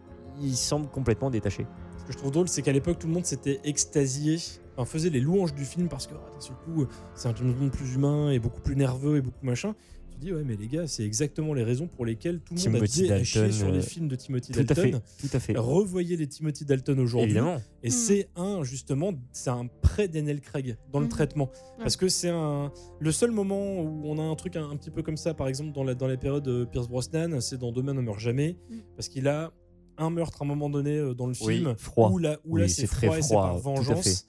il 0.41 0.55
semble 0.57 0.89
complètement 0.89 1.31
détaché. 1.31 1.67
Ce 1.99 2.05
que 2.05 2.13
je 2.13 2.19
trouve 2.19 2.31
drôle, 2.33 2.49
c'est 2.49 2.63
qu'à 2.63 2.73
l'époque, 2.73 2.99
tout 2.99 3.07
le 3.07 3.13
monde 3.13 3.25
s'était 3.25 3.61
extasié, 3.65 4.39
enfin, 4.77 4.85
faisait 4.91 5.11
les 5.11 5.21
louanges 5.21 5.55
du 5.55 5.65
film 5.65 5.89
parce 5.89 6.07
que, 6.07 6.15
ah, 6.15 6.31
d'un 6.35 6.41
seul 6.41 6.57
coup, 6.65 6.87
c'est 7.15 7.29
un 7.29 7.35
James 7.35 7.53
Bond 7.53 7.69
plus 7.71 7.95
humain 7.95 8.31
et 8.31 8.39
beaucoup 8.39 8.61
plus 8.61 8.77
nerveux 8.77 9.17
et 9.19 9.21
beaucoup 9.21 9.45
machin. 9.45 9.75
Tu 10.13 10.19
te 10.19 10.25
dis, 10.27 10.33
ouais, 10.33 10.45
mais 10.45 10.57
les 10.57 10.69
gars, 10.69 10.87
c'est 10.87 11.05
exactement 11.05 11.55
les 11.55 11.63
raisons 11.65 11.87
pour 11.89 12.05
lesquelles 12.05 12.41
tout 12.41 12.55
le 12.55 12.71
monde 12.73 12.83
a 12.83 12.87
dit 12.87 13.11
à 13.13 13.25
chier 13.25 13.41
Dalton, 13.41 13.57
sur 13.59 13.71
les 13.73 13.79
euh, 13.79 13.83
films 13.83 14.09
de 14.09 14.17
Timothy 14.17 14.53
Tout 14.53 14.61
à 14.69 14.75
fait, 14.75 14.91
Dalton. 14.91 15.01
tout 15.19 15.29
à 15.37 15.41
fait. 15.41 15.57
Revoyez 15.59 16.17
les 16.17 16.27
Timothy 16.27 16.65
Dalton 16.65 16.99
aujourd'hui. 17.01 17.31
Évidemment. 17.31 17.61
Et 17.83 17.89
Mm. 17.89 17.91
c'est 17.91 18.29
un, 18.37 18.63
justement, 18.63 19.13
c'est 19.33 19.51
un 19.51 19.67
prêt 19.81 20.09
Daniel 20.09 20.41
Craig 20.41 20.77
dans 20.93 21.01
le 21.01 21.07
Mm. 21.07 21.11
traitement. 21.11 21.45
Ouais. 21.47 21.79
Parce 21.85 21.97
que 21.97 22.09
c'est 22.09 22.29
un, 22.29 22.71
le 23.01 23.13
seul 23.13 23.31
moment 23.31 23.81
où 23.81 24.03
on 24.05 24.19
a 24.19 24.23
un 24.23 24.35
truc 24.37 24.57
un, 24.57 24.69
un 24.71 24.77
petit 24.77 24.91
peu 24.91 25.03
comme 25.03 25.17
ça, 25.17 25.35
par 25.35 25.49
exemple, 25.49 25.73
dans 25.73 25.85
la, 25.85 25.95
dans 25.95 26.07
la 26.07 26.17
période 26.17 26.47
euh, 26.47 26.67
Pierce 26.67 26.89
Brosnan, 26.89 27.41
c'est 27.41 27.59
dans 27.59 27.73
Demain 27.73 27.95
ne 27.95 28.01
meurt 28.03 28.19
jamais. 28.21 28.57
Mm. 28.71 28.77
Parce 28.97 29.09
qu'il 29.09 29.27
a 29.29 29.51
un 29.99 30.11
meurtre 30.11 30.43
à 30.43 30.45
un 30.45 30.49
moment 30.49 30.71
donné 30.71 30.97
euh, 30.99 31.15
dans 31.15 31.27
le 31.27 31.35
Oui, 31.43 31.57
film. 31.59 31.75
froid. 31.77 32.11
Où 32.11 32.19
là, 32.19 32.39
où 32.45 32.55
Oui, 32.57 32.63
là 32.63 32.69
c'est 32.69 32.87
froid 32.87 33.19
et 33.19 33.23
c'est 33.23 33.29
froid, 33.29 33.43
par 33.43 33.63
tout 33.63 33.69
à 33.69 33.73
fait. 33.75 33.83
vengeance. 33.93 34.27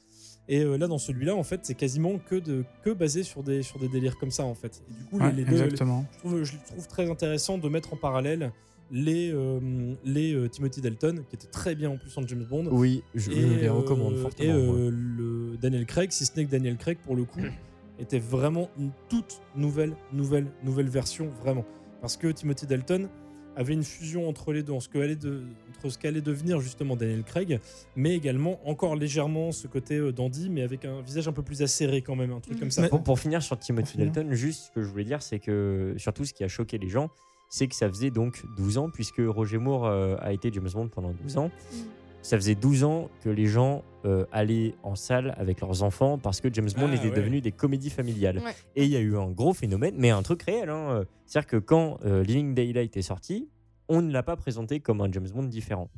Et 0.50 0.62
euh, 0.62 0.78
là, 0.78 0.88
dans 0.88 0.98
celui-là, 0.98 1.36
en 1.36 1.44
fait, 1.44 1.62
c'est 1.64 1.74
quasiment 1.76 2.18
que, 2.20 2.36
de, 2.36 2.66
que 2.84 2.90
basé 2.90 3.24
sur 3.24 3.44
des, 3.44 3.64
sur 3.64 3.80
des 3.80 3.88
délires 3.88 4.18
comme 4.18 4.32
ça, 4.32 4.44
en 4.44 4.56
fait. 4.56 4.84
Et 4.90 4.94
du 4.94 5.04
coup, 5.06 5.18
les- 5.20 5.26
Ouais, 5.26 5.32
les, 5.32 5.46
deux, 5.46 5.54
exactement. 5.64 6.06
je, 6.14 6.20
trouve, 6.20 6.44
je 6.44 6.54
trouve 6.68 6.88
très 6.88 7.10
intéressant 7.10 7.58
de 7.58 7.70
mettre 7.70 7.94
en 7.94 7.98
parallèle 7.98 8.52
les, 8.92 9.32
euh, 9.34 9.94
les 10.04 10.34
euh, 10.36 10.50
Timothy 10.50 10.82
Dalton, 10.82 11.24
qui 11.30 11.36
étaient 11.38 11.48
très 11.48 11.76
bien 11.76 11.90
en 11.92 11.98
plus 11.98 12.16
en 12.18 12.28
James 12.28 12.46
Bond, 12.50 12.68
Oui, 12.72 13.04
je, 13.16 13.32
je 13.32 13.38
les 13.62 13.70
recommande 13.70 14.14
euh, 14.16 14.22
fortement. 14.22 14.50
Et 14.50 14.52
euh, 14.52 14.92
le 14.92 15.58
Daniel 15.62 15.86
Craig, 15.86 16.12
si 16.12 16.26
ce 16.26 16.36
n'est 16.36 16.46
que 16.46 16.52
Daniel 16.52 16.76
Craig, 16.78 16.98
pour 17.04 17.16
le 17.16 17.24
coup, 17.24 17.40
était 18.00 18.20
vraiment 18.20 18.70
une 18.78 18.92
toute 19.10 19.40
nouvelle, 19.56 19.96
nouvelle, 20.12 20.48
nouvelle 20.64 20.90
version, 20.90 21.30
vraiment. 21.42 21.64
Parce 22.02 22.18
que 22.18 22.28
Timothy 22.28 22.68
Dalton 22.68 23.08
avait 23.56 23.74
une 23.74 23.84
fusion 23.84 24.28
entre 24.28 24.52
les 24.54 24.64
deux, 24.64 24.74
en 24.74 24.80
ce 24.80 24.90
que 24.90 24.98
allait 24.98 25.16
de- 25.16 25.44
entre 25.78 25.90
ce 25.90 25.98
qu'allait 25.98 26.22
devenir 26.22 26.60
justement 26.60 26.96
Daniel 26.96 27.24
Craig, 27.24 27.60
mais 27.96 28.16
également 28.16 28.60
encore 28.68 28.96
légèrement 28.96 29.52
ce 29.52 29.68
côté 29.68 29.96
euh, 29.98 30.12
dandy, 30.12 30.50
mais 30.50 30.62
avec 30.62 30.86
un 30.86 31.02
visage 31.02 31.28
un 31.28 31.34
peu 31.34 31.44
plus 31.44 31.62
acéré 31.62 32.02
quand 32.02 32.16
même, 32.16 32.32
un 32.32 32.40
truc 32.40 32.60
comme 32.60 32.72
ça. 32.72 32.82
Mais- 32.84 32.90
Pour, 32.90 33.04
pour 33.04 33.20
finir 33.20 33.42
sur 33.44 33.58
Timothy. 33.60 33.98
Dalton, 33.98 34.34
juste 34.34 34.66
ce 34.68 34.72
que 34.72 34.82
je 34.82 34.88
voulais 34.88 35.04
dire, 35.04 35.22
c'est 35.22 35.40
que 35.40 35.94
surtout 35.98 36.26
ce 36.26 36.34
qui 36.34 36.44
a 36.44 36.48
choqué 36.48 36.78
les 36.78 36.90
gens, 36.90 37.10
c'est 37.50 37.68
que 37.68 37.76
ça 37.76 37.88
faisait 37.90 38.10
donc 38.10 38.44
12 38.58 38.78
ans, 38.80 38.90
puisque 38.90 39.22
Roger 39.24 39.60
Moore 39.60 39.86
euh, 39.86 40.16
a 40.20 40.34
été 40.34 40.52
James 40.52 40.70
Bond 40.74 40.88
pendant 40.88 41.12
12 41.12 41.38
ans. 41.38 41.48
Mm. 41.50 41.76
Ça 42.24 42.38
faisait 42.38 42.56
12 42.56 42.84
ans 42.86 43.10
que 43.22 43.30
les 43.30 43.46
gens 43.46 43.84
euh, 44.06 44.26
allaient 44.32 44.74
en 44.82 44.96
salle 44.96 45.36
avec 45.38 45.60
leurs 45.62 45.84
enfants 45.84 46.18
parce 46.18 46.42
que 46.42 46.52
James 46.52 46.70
Bond 46.76 46.88
Ah, 46.90 46.96
était 46.96 47.10
ouais. 47.10 47.16
devenu 47.16 47.42
des 47.42 47.52
comédies 47.52 47.90
familiales. 47.92 48.40
Ouais. 48.40 48.54
Et 48.76 48.86
il 48.86 48.90
y 48.90 48.96
a 48.96 49.00
eu 49.02 49.16
un 49.18 49.30
gros 49.30 49.54
phénomène, 49.54 49.94
mais 49.98 50.10
un 50.10 50.24
truc 50.24 50.42
réel. 50.44 50.70
hein. 50.70 51.04
C'est-à-dire 51.26 51.48
que 51.48 51.58
quand 51.58 52.00
euh, 52.06 52.24
Living 52.24 52.56
Daylight 52.56 52.98
est 52.98 53.02
sorti, 53.04 53.50
on 53.90 54.02
ne 54.02 54.12
l'a 54.12 54.24
pas 54.24 54.36
présenté 54.38 54.80
comme 54.80 55.02
un 55.02 55.12
James 55.12 55.28
Bond 55.34 55.44
différent. 55.44 55.90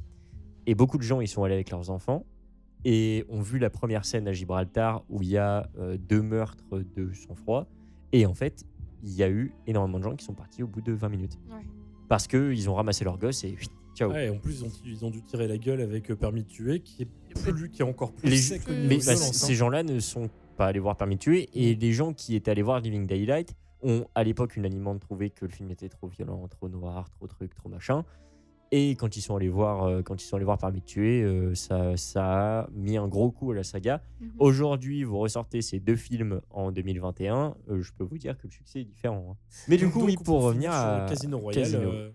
Et 0.66 0.74
beaucoup 0.76 0.98
de 0.98 1.04
gens 1.04 1.22
y 1.22 1.28
sont 1.28 1.44
allés 1.44 1.54
avec 1.54 1.70
leurs 1.70 1.90
enfants 1.92 2.26
et 2.84 3.24
ont 3.30 3.42
vu 3.42 3.60
la 3.60 3.70
première 3.70 4.04
scène 4.06 4.28
à 4.28 4.34
Gibraltar 4.34 5.04
où 5.10 5.22
il 5.22 5.30
y 5.30 5.38
a 5.38 5.70
euh, 5.78 5.96
deux 5.98 6.22
meurtres 6.24 6.58
de 6.96 7.14
sang-froid. 7.14 7.68
Et 8.14 8.26
en 8.26 8.34
fait, 8.34 8.66
il 9.04 9.14
y 9.14 9.22
a 9.24 9.30
eu 9.30 9.54
énormément 9.68 10.00
de 10.00 10.04
gens 10.04 10.16
qui 10.16 10.26
sont 10.26 10.34
partis 10.34 10.64
au 10.64 10.68
bout 10.68 10.82
de 10.82 10.92
20 10.94 11.10
minutes. 11.10 11.38
Ouais. 11.52 11.62
Parce 12.08 12.26
qu'ils 12.28 12.68
ont 12.70 12.74
ramassé 12.76 13.04
leur 13.06 13.18
gosse 13.20 13.44
et 13.44 13.56
ciao. 13.96 14.12
Ouais, 14.12 14.28
et 14.28 14.30
en 14.30 14.38
plus, 14.38 14.60
ils 14.62 14.66
ont, 14.66 14.72
ils 14.86 15.06
ont 15.06 15.10
dû 15.10 15.22
tirer 15.24 15.48
la 15.48 15.58
gueule 15.58 15.82
avec 15.82 16.10
euh, 16.12 16.16
Permis 16.16 16.44
de 16.44 16.48
tuer, 16.50 16.80
qui 16.82 17.04
est, 17.04 17.08
plus, 17.42 17.70
qui 17.70 17.82
est 17.82 17.86
encore 17.86 18.12
plus 18.14 18.30
Les- 18.30 18.38
sec 18.38 18.62
au 18.68 18.72
Mais 18.72 18.98
bah, 18.98 19.14
violence, 19.14 19.20
c- 19.20 19.28
hein. 19.30 19.48
ces 19.48 19.56
gens-là 19.56 19.84
ne 19.84 20.00
sont 20.00 20.30
pas 20.58 20.68
allés 20.68 20.80
voir 20.80 20.96
Permis 20.98 21.16
de 21.16 21.20
tuer 21.22 21.50
et 21.54 21.76
les 21.76 21.92
gens 21.94 22.14
qui 22.14 22.36
étaient 22.36 22.52
allés 22.52 22.62
voir 22.62 22.80
Living 22.80 23.06
Daylight 23.08 23.54
ont 23.84 24.06
à 24.16 24.24
l'époque 24.24 24.56
unanimement 24.56 24.98
trouvé 24.98 25.30
que 25.30 25.46
le 25.46 25.52
film 25.52 25.70
était 25.72 25.90
trop 25.90 26.08
violent, 26.08 26.48
trop 26.48 26.70
noir, 26.70 27.10
trop 27.10 27.28
truc, 27.28 27.54
trop 27.56 27.70
machin. 27.70 28.04
Et 28.72 28.96
quand 28.96 29.16
ils 29.16 29.22
sont 29.22 29.36
allés 29.36 29.48
voir, 29.48 29.84
euh, 29.84 30.02
quand 30.02 30.22
ils 30.22 30.26
sont 30.26 30.38
allés 30.38 30.46
voir 30.46 30.58
Permis 30.58 30.80
de 30.82 30.86
tuer, 30.86 31.22
euh, 31.22 31.54
ça, 31.54 31.96
ça 31.98 32.62
a 32.62 32.70
mis 32.74 32.98
un 32.98 33.08
gros 33.08 33.30
coup 33.32 33.52
à 33.52 33.56
la 33.56 33.64
saga. 33.64 34.02
Mhm. 34.20 34.32
Aujourd'hui, 34.40 35.04
vous 35.04 35.20
ressortez 35.20 35.62
ces 35.62 35.80
deux 35.80 35.96
films 35.96 36.42
en 36.50 36.72
2021, 36.72 37.56
euh, 37.70 37.82
je 37.82 37.92
peux 37.94 38.04
vous 38.04 38.18
dire 38.18 38.36
que 38.38 38.48
le 38.48 38.52
succès 38.52 38.82
est 38.82 38.86
différent. 38.86 39.34
hein. 39.34 39.38
Mais 39.68 39.78
du 39.78 39.84
Donc, 39.86 39.94
coup, 39.94 40.04
oui, 40.06 40.18
pour 40.18 40.42
revenir 40.42 40.72
à 40.72 41.06
Casino 41.08 41.38
Royale, 41.38 41.64
Casino. 41.64 41.90
euh, 41.92 42.10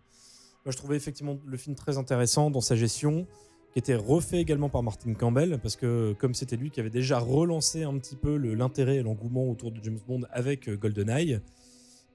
moi 0.65 0.73
je 0.73 0.77
trouvais 0.77 0.97
effectivement 0.97 1.39
le 1.45 1.57
film 1.57 1.75
très 1.77 1.99
intéressant 1.99 2.51
dans 2.51 2.61
sa 2.61 2.77
gestion, 2.77 3.27
qui 3.73 3.79
était 3.79 3.95
refait 3.95 4.41
également 4.41 4.69
par 4.69 4.83
Martin 4.83 5.15
Campbell, 5.15 5.59
parce 5.63 5.77
que 5.77 6.13
comme 6.19 6.35
c'était 6.35 6.57
lui 6.57 6.71
qui 6.71 6.81
avait 6.81 6.91
déjà 6.91 7.19
relancé 7.19 7.85
un 7.85 7.97
petit 7.99 8.17
peu 8.17 8.37
l'intérêt 8.37 8.97
et 8.97 9.03
l'engouement 9.03 9.49
autour 9.49 9.71
de 9.73 9.81
James 9.83 9.99
Bond 10.07 10.23
avec 10.31 10.69
euh, 10.69 10.77
GoldenEye. 10.77 11.41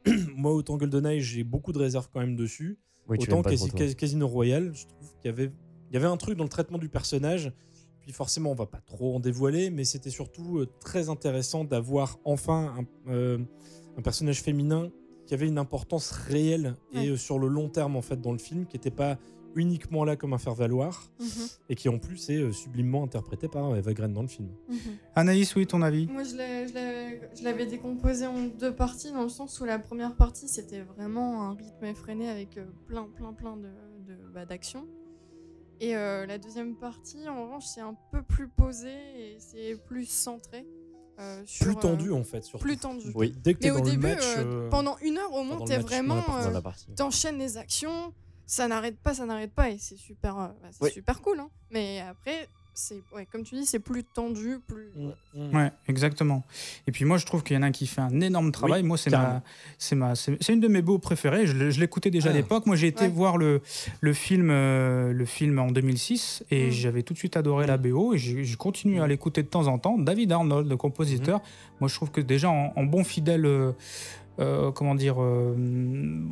Moi, 0.36 0.54
autant 0.54 0.78
GoldenEye, 0.78 1.22
j'ai 1.22 1.44
beaucoup 1.44 1.72
de 1.72 1.80
réserves 1.80 2.10
quand 2.14 2.20
même 2.20 2.36
dessus. 2.36 2.78
Oui, 3.08 3.18
Autant. 3.38 3.42
Cas- 3.78 3.94
Casino 3.94 4.28
Royale, 4.28 4.72
je 4.74 4.86
trouve 4.86 5.10
qu'il 5.22 5.26
y 5.26 5.34
avait, 5.34 5.52
il 5.90 5.94
y 5.94 5.98
avait 5.98 6.08
un 6.08 6.18
truc 6.18 6.38
dans 6.38 6.44
le 6.44 6.50
traitement 6.50 6.78
du 6.78 6.90
personnage. 6.90 7.52
Puis 8.02 8.12
forcément, 8.12 8.52
on 8.52 8.56
va 8.56 8.66
pas 8.68 8.82
trop 8.86 9.16
en 9.16 9.20
dévoiler, 9.20 9.70
mais 9.72 9.84
c'était 9.84 10.10
surtout 10.12 10.60
euh, 10.60 10.68
très 10.80 11.10
intéressant 11.10 11.64
d'avoir 11.64 12.20
enfin 12.24 12.76
un, 13.08 13.12
euh, 13.12 13.40
un 13.98 14.02
personnage 14.02 14.42
féminin 14.44 14.92
qui 15.26 15.34
avait 15.34 15.48
une 15.48 15.58
importance 15.58 16.12
réelle 16.12 16.76
et 16.94 16.98
Ouais. 16.98 17.08
euh, 17.10 17.18
sur 17.18 17.40
le 17.40 17.48
long 17.48 17.70
terme 17.70 17.96
en 17.96 18.02
fait 18.02 18.20
dans 18.22 18.32
le 18.32 18.38
film, 18.38 18.66
qui 18.66 18.76
n'était 18.78 18.92
pas 18.92 19.18
uniquement 19.58 20.04
là 20.04 20.18
comme 20.18 20.34
un 20.34 20.38
faire 20.38 20.54
valoir 20.54 21.10
Mhm, 21.20 21.28
et 21.70 21.76
qui 21.76 21.88
en 21.88 21.98
plus 21.98 22.30
est 22.30 22.42
euh, 22.42 22.52
sublimement 22.52 23.04
interprété 23.04 23.48
par 23.48 23.74
Eva 23.76 23.94
Green 23.94 24.12
dans 24.14 24.22
le 24.22 24.28
film. 24.28 24.50
mhm. 24.68 24.78
Anaïs, 25.16 25.56
oui, 25.56 25.66
ton 25.66 25.82
avis? 25.82 26.08
Moi, 26.08 26.24
je 26.24 27.44
l'avais 27.44 27.66
décomposé 27.66 28.26
en 28.28 28.44
deux 28.44 28.74
parties, 28.76 29.12
dans 29.14 29.24
le 29.24 29.30
sens 29.30 29.60
où 29.62 29.66
la 29.66 29.80
première 29.80 30.16
partie, 30.16 30.48
c'était 30.50 30.82
vraiment 30.82 31.44
un 31.44 31.54
rythme 31.56 31.86
effréné 31.86 32.30
avec 32.30 32.58
euh, 32.58 32.66
plein, 32.88 33.08
plein, 33.16 33.32
plein 33.34 33.56
de, 33.56 33.70
bah, 34.34 34.46
d'actions. 34.46 34.86
Et 35.82 35.96
euh, 35.96 36.26
la 36.26 36.38
deuxième 36.38 36.76
partie, 36.76 37.28
en 37.28 37.44
revanche, 37.46 37.66
c'est 37.66 37.82
un 37.82 37.96
peu 38.12 38.22
plus 38.24 38.48
posé 38.50 38.90
et 38.90 39.38
c'est 39.40 39.76
plus 39.86 40.06
centré. 40.06 40.66
Euh, 41.20 41.42
sur, 41.46 41.66
Plus 41.68 41.76
euh, 41.76 41.80
tendu 41.80 42.12
en 42.12 42.24
fait, 42.24 42.44
surtout. 42.44 42.64
plus 42.66 42.78
tendu. 42.78 43.12
Oui. 43.16 43.34
Dès 43.44 43.54
que 43.54 43.60
Mais 43.64 43.72
au 43.72 43.78
dans 43.80 43.84
début, 43.86 44.08
le 44.08 44.16
match, 44.16 44.24
euh, 44.38 44.66
euh, 44.66 44.70
pendant 44.70 44.98
une 45.02 45.18
heure 45.18 45.32
au 45.34 45.44
moins, 45.44 45.64
t'es 45.66 45.78
vraiment. 45.78 46.24
euh. 46.38 46.62
T'enchaînes 46.96 47.38
les 47.40 47.58
actions, 47.58 48.14
ça 48.46 48.68
n'arrête 48.68 49.00
pas, 49.00 49.14
ça 49.14 49.26
n'arrête 49.26 49.54
pas, 49.54 49.70
et 49.70 49.78
c'est 49.78 49.96
super, 49.98 50.38
euh, 50.38 50.48
bah, 50.62 50.68
c'est 50.72 50.84
Oui. 50.84 50.92
super 50.92 51.22
cool. 51.22 51.40
Hein. 51.40 51.50
Mais 51.72 52.02
après, 52.02 52.50
c'est, 52.78 53.02
ouais, 53.16 53.26
comme 53.32 53.44
tu 53.44 53.56
dis, 53.56 53.66
c'est 53.66 53.80
plus 53.80 54.04
tendu, 54.04 54.60
plus. 54.68 54.90
Mm, 54.98 55.10
mm. 55.50 55.56
Ouais, 55.56 55.72
exactement. 55.88 56.44
Et 56.88 56.92
puis 56.92 57.06
moi, 57.06 57.18
je 57.18 57.26
trouve 57.26 57.42
qu'il 57.42 57.56
y 57.56 57.60
en 57.60 57.62
a 57.64 57.68
un 57.68 57.72
qui 57.72 57.88
fait 57.88 58.02
un 58.02 58.20
énorme 58.22 58.52
travail. 58.52 58.84
moi, 58.84 58.98
c'est 58.98 59.10
ma, 59.12 59.42
c'est 59.80 59.96
ma, 59.96 60.14
c'est 60.16 60.38
une 60.50 60.60
de 60.60 60.68
mes 60.68 60.82
beaux 60.82 61.00
préférés. 61.00 61.48
Je, 61.48 61.70
je 61.72 61.80
l'écoutais 61.80 62.12
déjà 62.12 62.30
à 62.30 62.34
Ah. 62.34 62.36
l'époque. 62.36 62.66
Moi, 62.66 62.76
j'ai 62.76 62.88
été 62.88 63.06
Ouais. 63.06 63.10
voir 63.10 63.38
le, 63.38 63.62
le 64.02 64.14
film, 64.14 64.50
euh, 64.52 65.14
le 65.14 65.26
film 65.26 65.58
en 65.58 65.68
2006 65.72 66.44
et 66.52 66.68
Mm. 66.68 66.72
j'avais 66.72 67.02
tout 67.04 67.14
de 67.14 67.18
suite 67.20 67.38
adoré 67.38 67.66
la 67.66 67.78
BO 67.78 68.14
et 68.14 68.18
j'ai 68.18 68.56
continué 68.58 69.00
à 69.00 69.08
l'écouter 69.08 69.42
de 69.42 69.48
temps 69.48 69.68
en 69.68 69.78
temps. 69.80 69.98
David 69.98 70.32
Arnold, 70.34 70.68
le 70.70 70.78
compositeur. 70.78 71.42
Moi, 71.80 71.88
je 71.88 71.96
trouve 71.96 72.12
que 72.12 72.22
déjà 72.22 72.50
en, 72.50 72.74
en 72.76 72.84
bon 72.84 73.04
fidèle. 73.04 73.46
euh, 73.46 73.72
euh, 74.40 74.72
comment 74.72 74.96
dire, 74.96 75.16
euh, 75.22 75.56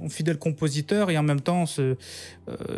fidèle 0.10 0.38
compositeur 0.38 1.10
et 1.10 1.18
en 1.18 1.24
même 1.24 1.42
temps, 1.42 1.66
euh, 1.80 1.96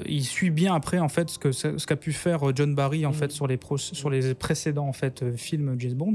il 0.05 0.23
suit 0.23 0.51
bien 0.51 0.75
après 0.75 0.99
en 0.99 1.09
fait 1.09 1.29
ce 1.29 1.39
que 1.39 1.51
ce 1.51 1.85
qu'a 1.85 1.95
pu 1.95 2.13
faire 2.13 2.49
euh, 2.49 2.53
John 2.55 2.75
Barry 2.75 3.05
en 3.05 3.09
Mhm. 3.09 3.15
fait 3.15 3.31
sur 3.31 3.47
les 3.47 3.57
pro- 3.57 3.77
sur 3.77 4.09
les 4.09 4.33
précédents 4.35 4.87
en 4.87 4.93
fait 4.93 5.35
films 5.35 5.75
James 5.79 5.93
Bond. 5.93 6.13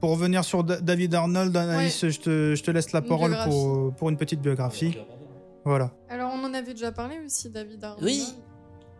Pour 0.00 0.10
revenir 0.12 0.44
sur 0.44 0.64
Da- 0.64 0.80
David 0.80 1.14
Arnold, 1.14 1.54
Anaïs, 1.54 2.06
je, 2.08 2.18
te, 2.20 2.54
je 2.54 2.62
te 2.62 2.70
laisse 2.70 2.92
la 2.92 3.00
Une 3.00 3.06
parole 3.06 3.30
biographie. 3.32 3.50
pour, 3.50 3.94
pour 3.94 4.08
une 4.08 4.16
petite 4.16 4.40
biographie. 4.40 4.96
Voilà. 5.66 5.92
Alors, 6.08 6.32
on 6.34 6.42
en 6.42 6.54
avait 6.54 6.72
déjà 6.72 6.90
parlé 6.90 7.16
aussi, 7.26 7.50
David 7.50 7.84
Arnold. 7.84 8.02
Oui, 8.02 8.24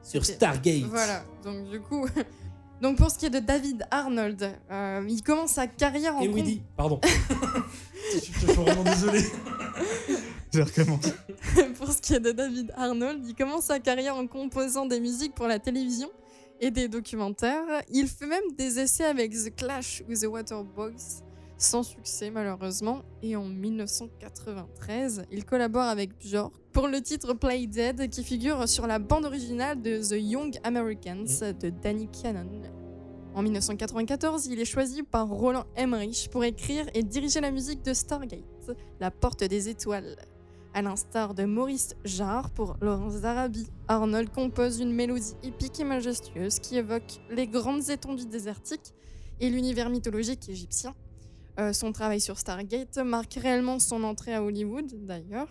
sur 0.02 0.22
Stargate. 0.26 0.82
Voilà, 0.90 1.24
donc 1.42 1.70
du 1.70 1.80
coup, 1.80 2.06
Donc 2.80 2.96
pour 2.96 3.10
ce 3.10 3.18
qui 3.18 3.26
est 3.26 3.30
de 3.30 3.40
David 3.40 3.86
Arnold, 3.90 4.56
euh, 4.70 5.04
il 5.08 5.22
commence 5.22 5.52
sa 5.52 5.66
carrière 5.66 6.16
en 6.16 6.20
Et 6.20 6.28
com- 6.28 6.34
Woody, 6.36 6.62
pardon. 6.76 7.00
je 8.14 8.18
suis 8.20 8.32
vraiment 8.46 8.82
désolé. 8.84 9.20
Recommence. 10.54 11.12
pour 11.78 11.92
ce 11.92 11.98
qui 12.00 12.14
est 12.14 12.20
de 12.20 12.32
David 12.32 12.72
Arnold, 12.76 13.24
il 13.26 13.34
commence 13.34 13.64
sa 13.64 13.78
carrière 13.78 14.16
en 14.16 14.26
composant 14.26 14.86
des 14.86 14.98
musiques 14.98 15.34
pour 15.34 15.46
la 15.46 15.58
télévision 15.58 16.10
et 16.60 16.70
des 16.70 16.88
documentaires. 16.88 17.62
Il 17.90 18.08
fait 18.08 18.26
même 18.26 18.42
des 18.58 18.78
essais 18.80 19.04
avec 19.04 19.32
The 19.32 19.54
Clash 19.54 20.02
ou 20.08 20.14
The 20.14 20.24
Waterboys, 20.26 21.22
sans 21.60 21.82
succès 21.82 22.30
malheureusement. 22.30 23.02
Et 23.22 23.36
en 23.36 23.44
1993, 23.44 25.26
il 25.30 25.44
collabore 25.44 25.82
avec 25.82 26.18
Björk 26.18 26.52
pour 26.72 26.88
le 26.88 27.00
titre 27.00 27.34
Play 27.34 27.66
Dead 27.66 28.08
qui 28.10 28.24
figure 28.24 28.68
sur 28.68 28.86
la 28.86 28.98
bande 28.98 29.26
originale 29.26 29.80
de 29.80 29.98
The 29.98 30.20
Young 30.20 30.58
Americans 30.64 31.40
de 31.60 31.70
Danny 31.70 32.08
Cannon. 32.08 32.62
En 33.34 33.42
1994, 33.42 34.46
il 34.46 34.58
est 34.58 34.64
choisi 34.64 35.04
par 35.04 35.28
Roland 35.28 35.64
Emmerich 35.76 36.28
pour 36.32 36.42
écrire 36.42 36.86
et 36.94 37.04
diriger 37.04 37.40
la 37.40 37.52
musique 37.52 37.84
de 37.84 37.94
Stargate, 37.94 38.72
La 38.98 39.12
Porte 39.12 39.44
des 39.44 39.68
Étoiles. 39.68 40.16
À 40.72 40.82
l'instar 40.82 41.34
de 41.34 41.44
Maurice 41.44 41.94
Jarre 42.04 42.50
pour 42.50 42.76
Laurence 42.80 43.20
d'Arabie, 43.20 43.68
Arnold 43.88 44.30
compose 44.30 44.80
une 44.80 44.92
mélodie 44.92 45.34
épique 45.42 45.78
et 45.80 45.84
majestueuse 45.84 46.58
qui 46.60 46.76
évoque 46.76 47.20
les 47.28 47.46
grandes 47.46 47.90
étendues 47.90 48.26
désertiques 48.26 48.94
et 49.40 49.50
l'univers 49.50 49.90
mythologique 49.90 50.48
égyptien. 50.48 50.94
Euh, 51.58 51.72
son 51.72 51.92
travail 51.92 52.20
sur 52.20 52.38
Stargate 52.38 52.96
marque 52.98 53.34
réellement 53.34 53.78
son 53.78 54.02
entrée 54.04 54.34
à 54.34 54.42
Hollywood, 54.42 54.86
d'ailleurs. 55.04 55.48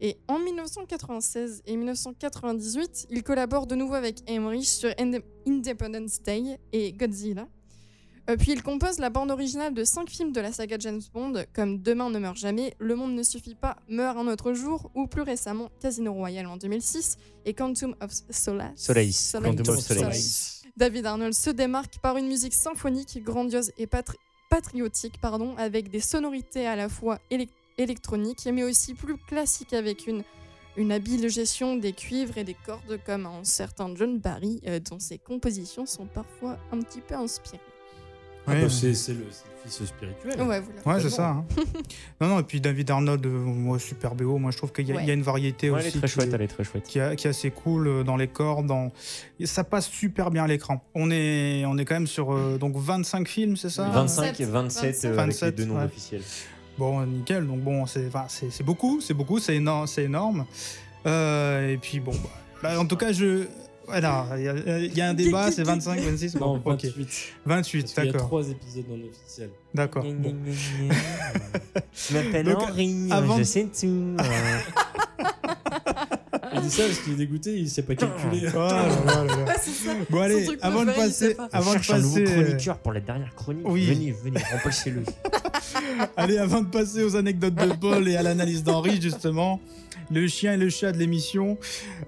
Et 0.00 0.18
en 0.28 0.38
1996 0.38 1.62
et 1.66 1.76
1998, 1.76 3.06
il 3.10 3.22
collabore 3.22 3.66
de 3.66 3.74
nouveau 3.74 3.94
avec 3.94 4.18
Emmerich 4.28 4.66
sur 4.68 4.90
Inde- 4.98 5.22
Independence 5.46 6.20
Day 6.22 6.58
et 6.72 6.92
Godzilla. 6.92 7.48
Euh, 8.28 8.36
puis 8.36 8.52
il 8.52 8.62
compose 8.62 8.98
la 8.98 9.08
bande 9.08 9.30
originale 9.30 9.72
de 9.72 9.84
cinq 9.84 10.10
films 10.10 10.32
de 10.32 10.40
la 10.40 10.52
saga 10.52 10.76
James 10.80 11.00
Bond, 11.14 11.44
comme 11.54 11.80
Demain 11.80 12.10
ne 12.10 12.18
meurt 12.18 12.36
jamais, 12.36 12.74
Le 12.80 12.96
monde 12.96 13.14
ne 13.14 13.22
suffit 13.22 13.54
pas, 13.54 13.76
Meurt 13.88 14.18
un 14.18 14.26
autre 14.26 14.52
jour, 14.52 14.90
ou 14.96 15.06
plus 15.06 15.22
récemment 15.22 15.70
Casino 15.80 16.12
Royale 16.12 16.46
en 16.48 16.56
2006 16.56 17.16
et 17.44 17.54
Quantum 17.54 17.94
of 18.00 18.10
Solace. 18.30 18.72
Solace. 18.76 19.30
Quantum 19.40 19.68
of 19.76 19.80
Solace. 19.80 20.62
David 20.76 21.06
Arnold 21.06 21.32
se 21.34 21.50
démarque 21.50 22.00
par 22.00 22.16
une 22.16 22.26
musique 22.26 22.52
symphonique, 22.52 23.22
grandiose 23.22 23.70
et 23.78 23.86
patriotique, 24.60 25.20
pardon, 25.20 25.54
avec 25.58 25.90
des 25.90 26.00
sonorités 26.00 26.66
à 26.66 26.76
la 26.76 26.88
fois 26.88 27.18
élec- 27.30 27.50
électroniques, 27.76 28.48
mais 28.50 28.64
aussi 28.64 28.94
plus 28.94 29.18
classiques 29.18 29.74
avec 29.74 30.06
une, 30.06 30.22
une 30.78 30.92
habile 30.92 31.28
gestion 31.28 31.76
des 31.76 31.92
cuivres 31.92 32.38
et 32.38 32.44
des 32.44 32.56
cordes, 32.64 32.98
comme 33.04 33.26
un 33.26 33.44
certain 33.44 33.94
John 33.94 34.18
Barry, 34.18 34.62
euh, 34.66 34.80
dont 34.80 34.98
ses 34.98 35.18
compositions 35.18 35.84
sont 35.84 36.06
parfois 36.06 36.58
un 36.72 36.80
petit 36.80 37.02
peu 37.02 37.14
inspirées. 37.16 37.60
Ah 38.46 38.52
Ouais, 38.52 38.62
bah, 38.62 38.70
c'est 38.70 38.94
c'est 38.94 39.12
le, 39.12 39.26
spirituel. 39.70 40.40
Ouais, 40.42 40.60
voilà. 40.84 40.98
Ouais, 40.98 41.00
c'est 41.02 41.10
ça. 41.10 41.28
hein. 41.30 41.44
non, 42.20 42.28
non, 42.28 42.40
et 42.40 42.42
puis 42.42 42.60
David 42.60 42.90
Arnold, 42.90 43.24
euh, 43.26 43.28
moi, 43.28 43.78
super 43.78 44.14
BO. 44.14 44.38
Moi, 44.38 44.50
je 44.50 44.56
trouve 44.56 44.72
qu'il 44.72 44.86
y, 44.88 44.92
a- 44.92 44.96
Ouais. 44.96 45.02
il 45.02 45.08
y 45.08 45.10
a 45.10 45.14
une 45.14 45.22
variété 45.22 45.70
Ouais, 45.70 45.78
elle 45.80 45.86
est 45.86 45.88
aussi 45.88 45.98
très 45.98 46.06
qui, 46.08 46.12
chouette, 46.14 46.30
elle 46.32 46.42
est 46.42 46.48
très 46.48 46.64
chouette. 46.64 46.84
qui, 46.84 47.00
a- 47.00 47.16
qui 47.16 47.26
est 47.26 47.30
assez 47.30 47.50
cool 47.50 47.88
euh, 47.88 48.02
dans 48.04 48.16
les 48.16 48.28
cordes. 48.28 48.66
Dans... 48.66 48.92
et 49.40 49.46
ça 49.46 49.64
passe 49.64 49.88
super 49.88 50.30
bien 50.30 50.44
à 50.44 50.46
l'écran. 50.46 50.82
On 50.94 51.10
est, 51.10 51.64
on 51.66 51.76
est 51.78 51.84
quand 51.84 51.94
même 51.94 52.06
sur 52.06 52.32
euh, 52.32 52.58
donc 52.58 52.76
25 52.76 53.28
films, 53.28 53.56
c'est 53.56 53.70
ça? 53.70 53.88
25 53.88 54.40
et 54.40 54.44
27 54.44 54.84
euh, 54.84 54.88
avec 54.88 55.02
les 55.02 55.16
27, 55.16 55.54
deux 55.56 55.64
noms 55.64 55.78
ouais. 55.78 55.84
officiels. 55.84 56.22
Bon, 56.78 57.04
nickel. 57.06 57.46
Donc 57.46 57.60
bon, 57.60 57.86
c'est 57.86 58.10
beaucoup, 58.62 59.00
c'est 59.00 59.14
beaucoup, 59.14 59.38
c'est 59.38 59.56
énorme, 59.56 59.86
c'est 59.86 60.04
énorme. 60.04 60.44
Euh, 61.06 61.72
et 61.72 61.76
puis 61.76 62.00
bon, 62.00 62.12
bah, 62.12 62.30
bah, 62.62 62.80
en 62.80 62.86
tout 62.86 62.96
cas, 62.96 63.12
je 63.12 63.46
voilà, 63.86 64.26
il 64.36 64.42
y, 64.44 64.48
a- 64.48 64.78
il 64.78 64.96
y 64.96 65.00
a 65.00 65.08
un 65.08 65.14
débat, 65.14 65.50
c'est 65.52 65.62
25, 65.62 66.00
26, 66.00 66.34
Non, 66.36 66.58
bon, 66.58 66.72
ok, 66.72 66.84
28. 66.84 67.08
28, 67.46 67.80
Parce 67.82 67.92
qu'il 67.94 68.04
y 68.04 68.08
a 68.08 68.12
d'accord, 68.12 68.28
trois 68.28 68.48
épisodes 68.48 68.84
non 68.88 68.98
officiels. 69.08 69.50
d'accord. 69.74 70.04
Bon. 70.04 70.34
Je 71.94 72.14
m'appelle 72.14 72.54
Henri, 72.56 73.08
avant- 73.10 73.38
je 73.38 73.42
sais 73.44 73.66
tout. 73.66 74.16
Il 76.54 76.60
dit 76.60 76.70
ça 76.70 76.84
parce 76.84 76.98
qu'il 77.00 77.14
est 77.14 77.16
dégoûté, 77.16 77.56
il 77.56 77.68
sait 77.68 77.82
pas 77.82 77.94
calculer. 77.94 78.48
Oh 78.54 78.58
là 78.58 78.88
là. 79.24 79.56
Bon 80.10 80.20
allez, 80.20 80.44
truc 80.44 80.58
avant 80.62 80.80
de 80.80 80.86
préféré, 80.86 81.06
il 81.06 81.12
sait 81.12 81.34
passer, 81.34 81.34
pas. 81.34 81.48
Je 81.52 81.56
avant 81.56 81.70
de 81.70 81.74
cherche 81.74 81.90
un 81.90 81.98
nouveau 81.98 82.20
passer, 82.20 82.32
euh, 82.32 82.42
chroniqueur 82.44 82.78
pour 82.78 82.92
la 82.92 83.00
dernière 83.00 83.34
chronique. 83.34 83.68
Oui. 83.68 83.86
Venez, 83.86 84.12
venez, 84.12 84.40
remplacez-le. 84.52 85.02
allez, 86.16 86.38
avant 86.38 86.62
de 86.62 86.68
passer 86.68 87.02
aux 87.02 87.16
anecdotes 87.16 87.54
de 87.54 87.72
Paul 87.74 88.08
et 88.08 88.16
à 88.16 88.22
l'analyse 88.22 88.62
d'Henri 88.62 89.00
justement, 89.00 89.60
le 90.10 90.26
chien 90.28 90.54
et 90.54 90.56
le 90.56 90.68
chat 90.68 90.92
de 90.92 90.98
l'émission, 90.98 91.58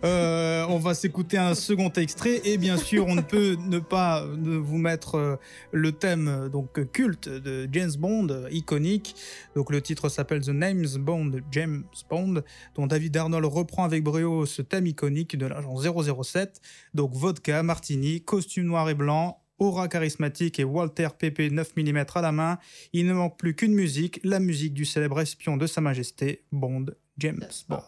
euh, 0.04 0.64
on 0.68 0.78
va 0.78 0.94
s'écouter 0.94 1.36
un 1.36 1.54
second 1.54 1.90
extrait 1.90 2.40
et 2.44 2.58
bien 2.58 2.76
sûr, 2.76 3.06
on 3.06 3.14
ne 3.14 3.20
peut 3.20 3.56
ne 3.66 3.78
pas 3.78 4.24
ne 4.36 4.56
vous 4.56 4.78
mettre 4.78 5.16
euh, 5.16 5.36
le 5.72 5.92
thème 5.92 6.48
donc 6.52 6.90
culte 6.92 7.28
de 7.28 7.68
James 7.72 7.92
Bond, 7.98 8.28
iconique. 8.50 9.16
Donc 9.56 9.70
le 9.70 9.80
titre 9.80 10.08
s'appelle 10.08 10.42
The 10.42 10.50
Names 10.50 10.86
Bond 10.98 11.32
James 11.50 11.84
Bond, 12.08 12.42
dont 12.76 12.86
David 12.86 13.16
Arnold 13.16 13.44
reprend 13.46 13.84
avec 13.84 14.04
brio 14.04 14.27
ce 14.46 14.62
thème 14.62 14.86
iconique 14.86 15.36
de 15.36 15.46
l'agent 15.46 15.76
007. 15.76 16.60
Donc 16.94 17.14
vodka, 17.14 17.62
martini, 17.62 18.22
costume 18.22 18.66
noir 18.66 18.88
et 18.88 18.94
blanc. 18.94 19.42
Aura 19.58 19.88
charismatique 19.88 20.60
et 20.60 20.64
Walter 20.64 21.08
PP 21.18 21.50
9 21.50 21.76
mm 21.76 22.04
à 22.14 22.22
la 22.22 22.30
main, 22.30 22.58
il 22.92 23.06
ne 23.06 23.12
manque 23.12 23.36
plus 23.36 23.56
qu'une 23.56 23.74
musique, 23.74 24.20
la 24.22 24.38
musique 24.38 24.72
du 24.72 24.84
célèbre 24.84 25.18
espion 25.20 25.56
de 25.56 25.66
Sa 25.66 25.80
Majesté, 25.80 26.44
Bond, 26.52 26.86
James 27.18 27.42
Bond. 27.68 27.82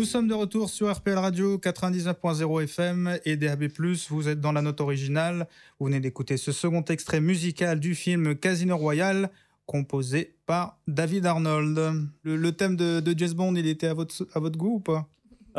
Nous 0.00 0.06
sommes 0.06 0.28
de 0.28 0.34
retour 0.34 0.70
sur 0.70 0.90
RPL 0.90 1.18
Radio 1.18 1.58
99.0 1.58 2.62
FM 2.62 3.18
et 3.26 3.36
DAB+. 3.36 3.68
Vous 4.08 4.28
êtes 4.30 4.40
dans 4.40 4.50
la 4.50 4.62
note 4.62 4.80
originale. 4.80 5.46
Vous 5.78 5.88
venez 5.88 6.00
d'écouter 6.00 6.38
ce 6.38 6.52
second 6.52 6.82
extrait 6.84 7.20
musical 7.20 7.78
du 7.78 7.94
film 7.94 8.34
Casino 8.34 8.78
Royale, 8.78 9.28
composé 9.66 10.36
par 10.46 10.78
David 10.88 11.26
Arnold. 11.26 12.08
Le, 12.22 12.50
thème 12.52 12.76
de, 12.76 13.00
de 13.00 13.34
Bond, 13.34 13.54
il 13.56 13.66
était 13.66 13.88
à 13.88 13.92
votre, 13.92 14.26
à 14.32 14.40
votre 14.40 14.56
goût 14.56 14.76
ou 14.76 14.80
pas? 14.80 15.06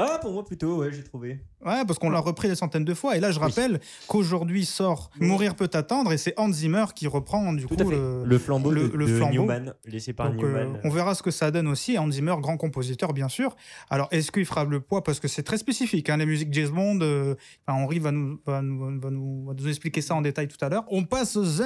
Ah, 0.09 0.19
pour 0.19 0.31
moi 0.33 0.43
plutôt, 0.45 0.77
ouais, 0.77 0.91
j'ai 0.91 1.03
trouvé. 1.03 1.39
Ouais, 1.65 1.85
parce 1.85 1.99
qu'on 1.99 2.09
l'a 2.09 2.19
repris 2.19 2.47
des 2.47 2.55
centaines 2.55 2.85
de 2.85 2.93
fois. 2.95 3.15
Et 3.17 3.19
là, 3.19 3.31
je 3.31 3.39
rappelle 3.39 3.79
qu'aujourd'hui 4.07 4.65
sort 4.65 5.11
Mourir 5.19 5.55
peut 5.55 5.69
attendre 5.73 6.11
et 6.11 6.17
c'est 6.17 6.33
Hans 6.39 6.51
Zimmer 6.51 6.85
qui 6.95 7.05
reprend 7.07 7.53
du 7.53 7.65
Tout 7.67 7.75
coup 7.75 7.89
le. 7.89 8.23
Le 8.25 8.37
flambeau 8.39 8.71
le- 8.71 8.89
de, 8.89 8.97
le 8.97 9.05
de 9.05 9.15
flambeau. 9.17 9.33
Newman, 9.43 9.73
laissé 9.85 10.13
par 10.13 10.31
Donc, 10.31 10.43
euh, 10.43 10.47
Newman. 10.65 10.79
on 10.83 10.89
verra 10.89 11.13
ce 11.13 11.21
que 11.21 11.29
ça 11.31 11.51
donne 11.51 11.67
aussi. 11.67 11.97
Hans 11.99 12.09
Zimmer, 12.09 12.35
grand 12.39 12.57
compositeur, 12.57 13.13
bien 13.13 13.29
sûr. 13.29 13.55
Alors, 13.91 14.07
est-ce 14.11 14.31
qu'il 14.31 14.45
fera 14.45 14.65
le 14.65 14.79
poids? 14.79 15.03
Parce 15.03 15.19
que 15.19 15.27
c'est 15.27 15.43
très 15.43 15.57
spécifique. 15.57 16.09
hein, 16.09 16.17
les 16.17 16.25
musiques 16.25 16.51
James 16.53 16.69
Bond, 16.69 16.99
euh, 17.01 17.35
enfin, 17.67 17.79
Henri 17.79 17.99
va 17.99 18.11
nous, 18.11 18.39
va, 18.45 18.61
nous, 18.63 18.99
va 18.99 19.09
nous- 19.11 19.45
va 19.45 19.53
nous 19.53 19.67
expliquer 19.67 20.01
ça 20.01 20.15
en 20.15 20.21
détail 20.21 20.47
tout 20.47 20.63
à 20.65 20.69
l'heure. 20.69 20.85
On 20.89 21.03
passe 21.03 21.35
aux 21.35 21.61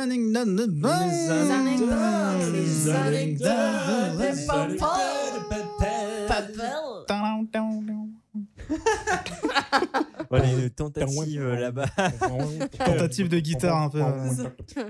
Voilà 10.29 10.51
une 10.51 10.69
tentative 10.69 11.41
euh, 11.41 11.55
là-bas. 11.59 11.85
Tentative 12.77 13.29
de 13.29 13.39
guitare 13.39 13.81
un 13.83 13.89
peu, 13.89 14.01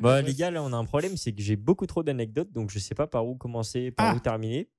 Bah, 0.02 0.22
les 0.22 0.34
gars, 0.34 0.50
là, 0.52 0.64
on 0.64 0.72
a 0.74 0.78
un 0.78 0.86
problème, 0.86 1.18
c'est 1.18 1.34
que 1.34 1.42
j'ai 1.42 1.56
beaucoup 1.56 1.86
trop 1.86 2.04
d'anecdotes, 2.04 2.52
donc 2.54 2.70
je 2.72 2.80
sais 2.80 2.96
pas 2.96 3.06
par 3.08 3.28
où 3.28 3.36
commencer, 3.36 3.92
par 3.92 4.12
Ah. 4.12 4.16
où 4.16 4.20
terminer. 4.20 4.70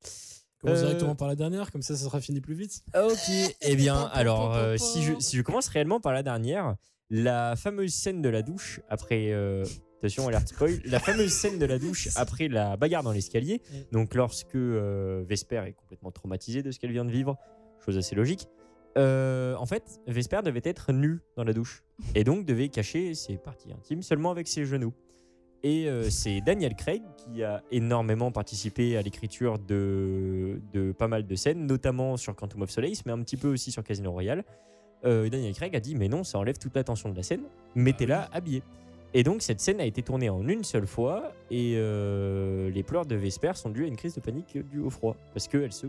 Commence 0.60 0.78
Euh, 0.78 0.82
directement 0.86 1.14
par 1.14 1.28
la 1.28 1.36
dernière, 1.36 1.70
comme 1.70 1.82
ça, 1.82 1.94
ça 1.96 2.04
sera 2.04 2.20
fini 2.20 2.40
plus 2.40 2.54
vite. 2.54 2.82
Ok, 2.98 3.30
eh 3.60 3.76
bien, 3.76 3.96
alors, 4.12 4.54
euh, 4.54 4.76
si, 4.78 5.02
je, 5.02 5.12
si 5.20 5.36
je 5.36 5.42
commence 5.42 5.68
réellement 5.68 6.00
par 6.00 6.12
la 6.14 6.22
dernière, 6.22 6.76
la 7.10 7.54
fameuse 7.56 7.92
scène 7.92 8.22
de 8.22 8.28
la 8.28 8.42
douche 8.42 8.80
après. 8.88 9.32
euh, 9.32 9.64
attention, 9.98 10.26
alerte 10.28 10.48
spoil. 10.48 10.80
La 10.86 10.98
fameuse 11.00 11.32
scène 11.32 11.58
de 11.58 11.66
la 11.66 11.78
douche 11.78 12.08
après 12.16 12.48
la 12.48 12.76
bagarre 12.76 13.02
dans 13.02 13.12
l'escalier. 13.12 13.60
Donc, 13.92 14.14
lorsque 14.14 14.54
euh, 14.54 15.22
Vesper 15.28 15.62
est 15.66 15.72
complètement 15.74 16.10
traumatisée 16.10 16.62
de 16.62 16.70
ce 16.70 16.78
qu'elle 16.80 16.92
vient 16.92 17.04
de 17.04 17.12
vivre, 17.12 17.36
chose 17.84 17.98
assez 17.98 18.14
logique. 18.14 18.48
Euh, 18.96 19.54
en 19.56 19.66
fait, 19.66 20.00
Vesper 20.06 20.40
devait 20.44 20.62
être 20.64 20.92
nue 20.92 21.20
dans 21.36 21.44
la 21.44 21.52
douche 21.52 21.84
et 22.14 22.24
donc 22.24 22.44
devait 22.44 22.68
cacher 22.68 23.14
ses 23.14 23.36
parties 23.36 23.72
intimes 23.72 24.02
seulement 24.02 24.30
avec 24.30 24.48
ses 24.48 24.64
genoux. 24.64 24.94
Et 25.62 25.88
euh, 25.88 26.08
c'est 26.10 26.40
Daniel 26.40 26.74
Craig 26.76 27.02
qui 27.16 27.42
a 27.42 27.62
énormément 27.70 28.30
participé 28.30 28.96
à 28.96 29.02
l'écriture 29.02 29.58
de, 29.58 30.60
de 30.72 30.92
pas 30.92 31.08
mal 31.08 31.26
de 31.26 31.34
scènes, 31.34 31.66
notamment 31.66 32.16
sur 32.16 32.36
Quantum 32.36 32.62
of 32.62 32.70
Solace, 32.70 33.04
mais 33.04 33.12
un 33.12 33.20
petit 33.20 33.36
peu 33.36 33.48
aussi 33.48 33.72
sur 33.72 33.82
Casino 33.82 34.12
Royale. 34.12 34.44
Euh, 35.04 35.28
Daniel 35.28 35.54
Craig 35.54 35.74
a 35.74 35.80
dit 35.80 35.94
Mais 35.94 36.08
non, 36.08 36.24
ça 36.24 36.38
enlève 36.38 36.58
toute 36.58 36.74
l'attention 36.74 37.10
de 37.10 37.16
la 37.16 37.22
scène, 37.22 37.42
mettez-la 37.74 38.28
habillée. 38.32 38.62
Et 39.14 39.22
donc 39.22 39.42
cette 39.42 39.60
scène 39.60 39.80
a 39.80 39.86
été 39.86 40.02
tournée 40.02 40.28
en 40.28 40.46
une 40.46 40.62
seule 40.62 40.86
fois, 40.86 41.32
et 41.50 41.74
euh, 41.76 42.70
les 42.70 42.82
pleurs 42.82 43.06
de 43.06 43.14
Vesper 43.14 43.52
sont 43.54 43.70
dus 43.70 43.84
à 43.84 43.86
une 43.86 43.96
crise 43.96 44.14
de 44.14 44.20
panique 44.20 44.58
due 44.68 44.80
au 44.80 44.90
froid, 44.90 45.16
parce 45.32 45.48
qu'elle 45.48 45.72
se 45.72 45.86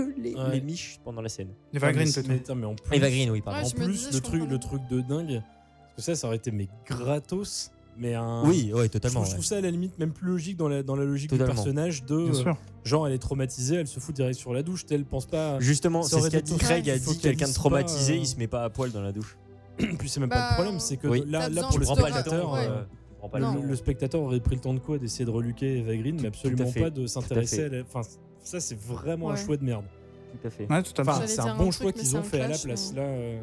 Ouais. 0.00 0.50
les 0.52 0.60
miches 0.60 0.98
pendant 1.04 1.20
la 1.22 1.28
scène. 1.28 1.48
Eva 1.72 1.92
Green, 1.92 2.06
mais, 2.06 2.12
peut-être. 2.12 2.28
mais, 2.28 2.34
attends, 2.36 2.54
mais 2.54 2.66
en 2.66 2.74
plus, 2.74 2.96
Eva 2.96 3.08
Green, 3.10 3.30
oui, 3.30 3.40
pardon. 3.40 3.60
Ouais, 3.60 3.66
en 3.66 3.68
je 3.68 3.76
me 3.76 3.84
plus 3.84 3.92
disais, 3.92 4.06
le 4.10 4.12
je 4.12 4.18
truc, 4.18 4.40
comprends 4.40 4.52
le 4.52 4.58
pas. 4.58 4.66
truc 4.66 4.82
de 4.90 5.00
dingue, 5.00 5.42
parce 5.82 5.94
que 5.96 6.02
ça, 6.02 6.14
ça 6.14 6.26
aurait 6.26 6.36
été 6.36 6.50
mais 6.50 6.68
gratos, 6.86 7.70
mais 7.96 8.14
un. 8.14 8.42
Oui, 8.44 8.72
ouais, 8.72 8.84
Je 8.84 8.88
totalement. 8.88 9.20
trouve, 9.20 9.26
je 9.28 9.32
trouve 9.34 9.44
ça 9.44 9.56
à 9.56 9.60
la 9.60 9.70
limite 9.70 9.98
même 9.98 10.12
plus 10.12 10.26
logique 10.28 10.56
dans 10.56 10.68
la, 10.68 10.82
dans 10.82 10.96
la 10.96 11.04
logique 11.04 11.30
Totalement. 11.30 11.52
du 11.52 11.56
personnage 11.56 12.04
de 12.04 12.16
Bien 12.16 12.30
euh, 12.30 12.34
sûr. 12.34 12.56
genre 12.84 13.06
elle 13.06 13.12
est 13.14 13.18
traumatisée, 13.18 13.76
elle 13.76 13.86
se 13.86 14.00
fout 14.00 14.14
direct 14.14 14.38
sur 14.38 14.52
la 14.52 14.62
douche, 14.62 14.84
elle 14.90 15.04
pense 15.04 15.26
pas. 15.26 15.58
Justement, 15.60 16.02
Ça 16.02 16.08
c'est 16.08 16.14
ce 16.16 16.20
aurait 16.20 16.30
qu'a 16.30 16.38
été 16.38 16.52
dit 16.52 16.58
Craig, 16.58 16.90
a 16.90 16.94
dit 16.98 17.00
focalise 17.04 17.22
quelqu'un 17.22 17.46
de 17.46 17.50
pas, 17.52 17.54
traumatisé, 17.54 18.12
euh, 18.14 18.16
il 18.16 18.26
se 18.26 18.36
met 18.36 18.48
pas 18.48 18.64
à 18.64 18.70
poil 18.70 18.90
dans 18.90 19.02
la 19.02 19.12
douche. 19.12 19.36
Puis 19.78 20.08
c'est 20.08 20.20
même 20.20 20.28
pas 20.28 20.36
Bah, 20.36 20.48
le 20.50 20.54
problème, 20.62 20.80
c'est 20.80 20.96
que 20.96 21.06
oui. 21.08 21.22
là, 21.26 21.40
T'as 21.40 21.48
là 21.48 21.48
besoin 21.48 21.68
pour 21.68 21.78
le 21.78 21.84
juste 21.84 21.86
prends 21.86 21.96
de 21.96 22.00
pas 22.02 22.08
le 22.08 22.14
spectateur, 22.14 22.42
temps. 22.46 22.54
ouais. 22.54 22.66
euh, 22.68 22.82
tu 22.82 23.16
prends 23.18 23.28
pas 23.28 23.38
le, 23.38 23.44
le 23.46 23.50
Non. 23.52 23.60
temps. 23.60 23.66
le 23.68 23.76
spectateur 23.76 24.20
aurait 24.22 24.40
pris 24.40 24.54
le 24.56 24.60
temps 24.60 24.74
de 24.74 24.78
quoi 24.80 24.98
d'essayer 24.98 25.24
de 25.24 25.30
reluquer 25.30 25.78
Eva 25.78 25.96
Green, 25.96 26.16
mais 26.16 26.22
Tout- 26.22 26.26
absolument 26.28 26.66
fait. 26.66 26.80
pas 26.80 26.90
de 26.90 27.06
s'intéresser 27.06 27.64
à 27.64 27.68
la. 27.68 27.82
Enfin, 27.82 28.02
ça 28.44 28.60
c'est 28.60 28.78
vraiment 28.78 29.30
un 29.30 29.34
Ouais. 29.34 29.44
choix 29.44 29.56
de 29.56 29.64
merde. 29.64 29.84
Tout 30.40 30.46
à 30.46 30.50
fait. 30.50 30.70
Ouais, 30.70 30.82
tout 30.82 30.92
à 30.92 31.04
fait. 31.04 31.10
Enfin, 31.10 31.14
J'allais 31.14 31.26
c'est 31.28 31.42
dire 31.42 31.52
un 31.52 31.56
bon 31.56 31.64
truc, 31.70 31.74
choix 31.74 31.86
mais 31.86 31.92
qu'ils 31.94 32.06
c'est 32.06 32.16
ont 32.16 32.20
un 32.20 32.22
fait 32.22 32.36
à 32.40 32.40
la 32.42 32.46
clash, 32.48 32.62
place. 32.64 32.92
mais- 32.94 33.00
Là, 33.00 33.06
euh, 33.08 33.40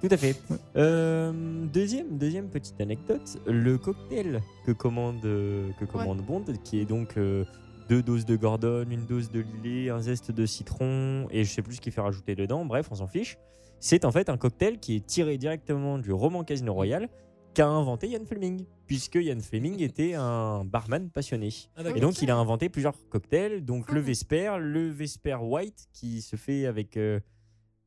Tout 0.00 0.08
à 0.10 0.16
fait. 0.16 0.36
Euh, 0.76 1.66
deuxième, 1.66 2.16
deuxième 2.16 2.48
petite 2.48 2.80
anecdote, 2.80 3.38
le 3.46 3.76
cocktail 3.76 4.40
que 4.64 4.72
commande, 4.72 5.22
euh, 5.24 5.68
que 5.78 5.84
commande 5.84 6.22
Bond, 6.22 6.44
qui 6.64 6.80
est 6.80 6.84
donc 6.86 7.16
euh, 7.18 7.44
deux 7.90 8.02
doses 8.02 8.24
de 8.24 8.36
Gordon, 8.36 8.86
une 8.90 9.04
dose 9.04 9.30
de 9.30 9.44
lait, 9.62 9.90
un 9.90 10.00
zeste 10.00 10.30
de 10.30 10.46
citron, 10.46 11.26
et 11.30 11.44
je 11.44 11.52
sais 11.52 11.60
plus 11.60 11.74
ce 11.74 11.80
qu'il 11.82 11.92
fait 11.92 12.00
rajouter 12.00 12.34
dedans, 12.34 12.64
bref, 12.64 12.88
on 12.90 12.94
s'en 12.94 13.08
fiche. 13.08 13.36
C'est 13.78 14.04
en 14.06 14.10
fait 14.12 14.28
un 14.30 14.36
cocktail 14.38 14.78
qui 14.78 14.96
est 14.96 15.04
tiré 15.06 15.36
directement 15.38 15.98
du 15.98 16.12
roman 16.12 16.44
Casino 16.44 16.72
Royale 16.72 17.08
qu'a 17.54 17.66
inventé 17.68 18.08
Ian 18.08 18.24
Fleming, 18.24 18.64
puisque 18.86 19.16
Ian 19.16 19.40
Fleming 19.40 19.80
était 19.82 20.14
un 20.14 20.64
barman 20.64 21.10
passionné. 21.10 21.50
ah, 21.76 21.82
Et 21.94 22.00
donc, 22.00 22.22
il 22.22 22.30
a 22.30 22.36
inventé 22.36 22.68
plusieurs 22.68 22.94
cocktails. 23.08 23.64
Donc, 23.64 23.88
le 23.90 23.94
Cool. 24.00 24.02
Vesper, 24.02 24.56
le 24.60 24.88
Vesper 24.88 25.36
White, 25.42 25.88
qui 25.92 26.22
se 26.22 26.36
fait 26.36 26.66
avec. 26.66 26.96
euh, 26.96 27.20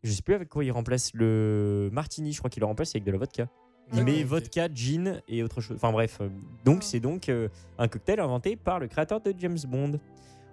je 0.04 0.12
sais 0.12 0.22
plus 0.22 0.34
avec 0.34 0.50
quoi 0.50 0.66
il 0.66 0.72
remplace 0.72 1.12
le 1.14 1.90
Martini. 1.94 2.34
Je 2.34 2.40
crois 2.40 2.50
qu'il 2.50 2.60
le 2.62 2.66
remplace 2.68 2.90
avec 2.94 3.04
de 3.06 3.12
la 3.12 3.18
vodka. 3.18 3.48
Il 3.94 4.04
met 4.04 4.24
vodka, 4.24 4.68
gin 4.74 5.22
et 5.28 5.44
autre 5.44 5.62
chose. 5.62 5.76
Enfin, 5.78 5.92
bref. 5.92 6.18
euh, 6.22 6.30
Donc, 6.66 6.80
Ah. 6.82 6.86
c'est 6.86 7.00
donc 7.00 7.30
euh, 7.30 7.48
un 7.78 7.88
cocktail 7.88 8.20
inventé 8.20 8.56
par 8.56 8.80
le 8.80 8.88
créateur 8.88 9.22
de 9.22 9.34
James 9.38 9.58
Bond. 9.68 10.00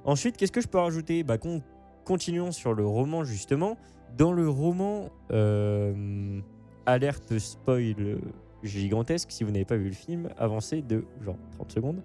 Ensuite, 0.05 0.37
qu'est-ce 0.37 0.53
que 0.53 0.61
je 0.61 0.69
peux 0.69 0.79
rajouter? 0.79 1.23
Bah, 1.25 1.39
con- 1.39 1.63
Continuons 2.05 2.51
sur 2.53 2.75
le 2.75 2.85
roman, 2.87 3.25
justement. 3.25 3.77
Dans 4.17 4.33
le 4.33 4.49
roman, 4.49 5.11
euh, 5.33 6.41
alerte 6.87 7.39
spoil 7.39 8.19
gigantesque, 8.63 9.31
si 9.31 9.45
vous 9.45 9.51
n'avez 9.51 9.65
pas 9.65 9.77
vu 9.77 9.87
le 9.87 9.95
film, 9.95 10.29
avancez 10.39 10.83
de 10.83 11.05
genre 11.23 11.37
30 11.53 11.73
secondes. 11.73 12.03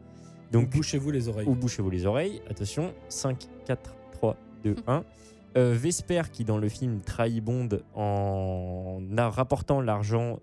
Donc 0.51 0.69
bouchez-vous 0.69 1.11
les 1.11 1.27
oreilles. 1.27 1.47
ou 1.47 1.55
bouchez-vous 1.55 1.89
les 1.89 2.05
oreilles. 2.05 2.41
Attention, 2.49 2.93
5, 3.09 3.47
4, 3.65 3.95
3, 4.13 4.37
2, 4.63 4.75
1. 4.87 5.03
Euh, 5.57 5.73
Vesper, 5.73 6.23
qui 6.31 6.43
dans 6.43 6.57
le 6.57 6.67
film 6.67 6.99
trahit 7.01 7.41
Bond 7.43 7.69
en 7.93 8.99
rapportant 9.29 9.81
l'argent 9.81 10.39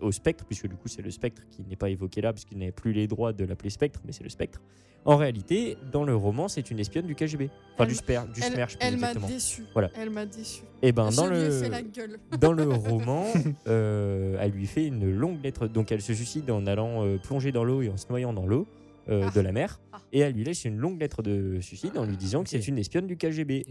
au 0.00 0.12
Spectre, 0.12 0.44
puisque 0.46 0.66
du 0.66 0.76
coup 0.76 0.88
c'est 0.88 1.02
le 1.02 1.10
Spectre 1.10 1.42
qui 1.50 1.62
n'est 1.62 1.76
pas 1.76 1.90
évoqué 1.90 2.20
là, 2.20 2.32
puisqu'il 2.32 2.58
n'avait 2.58 2.72
plus 2.72 2.92
les 2.92 3.06
droits 3.06 3.32
de 3.32 3.44
l'appeler 3.44 3.70
Spectre, 3.70 4.00
mais 4.04 4.12
c'est 4.12 4.24
le 4.24 4.30
Spectre. 4.30 4.60
En 5.04 5.16
réalité, 5.16 5.78
dans 5.92 6.04
le 6.04 6.14
roman, 6.14 6.48
c'est 6.48 6.70
une 6.70 6.80
espionne 6.80 7.06
du 7.06 7.14
KGB. 7.14 7.48
Enfin, 7.74 7.84
Elle 7.84 7.88
du, 7.88 7.94
SPER, 7.94 8.20
du 8.34 8.40
Elle, 8.80 8.98
m'a 8.98 9.14
déçu. 9.14 9.64
Voilà. 9.72 9.90
Elle 9.96 10.10
m'a 10.10 10.26
déçu. 10.26 10.62
Et 10.82 10.92
ben, 10.92 11.10
Je 11.10 11.16
dans 11.16 11.26
lui 11.28 11.36
ai 11.38 11.44
le, 11.46 11.50
fait 11.50 11.68
la 11.68 11.82
gueule. 11.82 12.18
dans 12.40 12.52
le 12.52 12.64
roman, 12.64 13.24
euh, 13.68 14.36
elle 14.40 14.50
lui 14.50 14.66
fait 14.66 14.86
une 14.86 15.10
longue 15.10 15.42
lettre. 15.42 15.66
Donc 15.66 15.92
elle 15.92 16.02
se 16.02 16.12
suicide 16.12 16.50
en 16.50 16.66
allant 16.66 17.06
euh, 17.06 17.16
plonger 17.16 17.52
dans 17.52 17.64
l'eau 17.64 17.80
et 17.80 17.88
en 17.88 17.96
se 17.96 18.06
noyant 18.10 18.32
dans 18.32 18.46
l'eau 18.46 18.66
euh, 19.08 19.28
Ah. 19.28 19.30
de 19.34 19.40
la 19.40 19.52
mer. 19.52 19.80
Ah. 19.92 20.00
Et 20.12 20.18
elle 20.18 20.34
lui 20.34 20.44
laisse 20.44 20.64
une 20.64 20.76
longue 20.76 21.00
lettre 21.00 21.22
de 21.22 21.58
suicide 21.60 21.96
en 21.96 22.04
lui 22.04 22.16
disant 22.16 22.40
que 22.42 22.48
Ok. 22.48 22.60
c'est 22.62 22.68
une 22.68 22.78
espionne 22.78 23.06
du 23.06 23.16
KGB. 23.16 23.64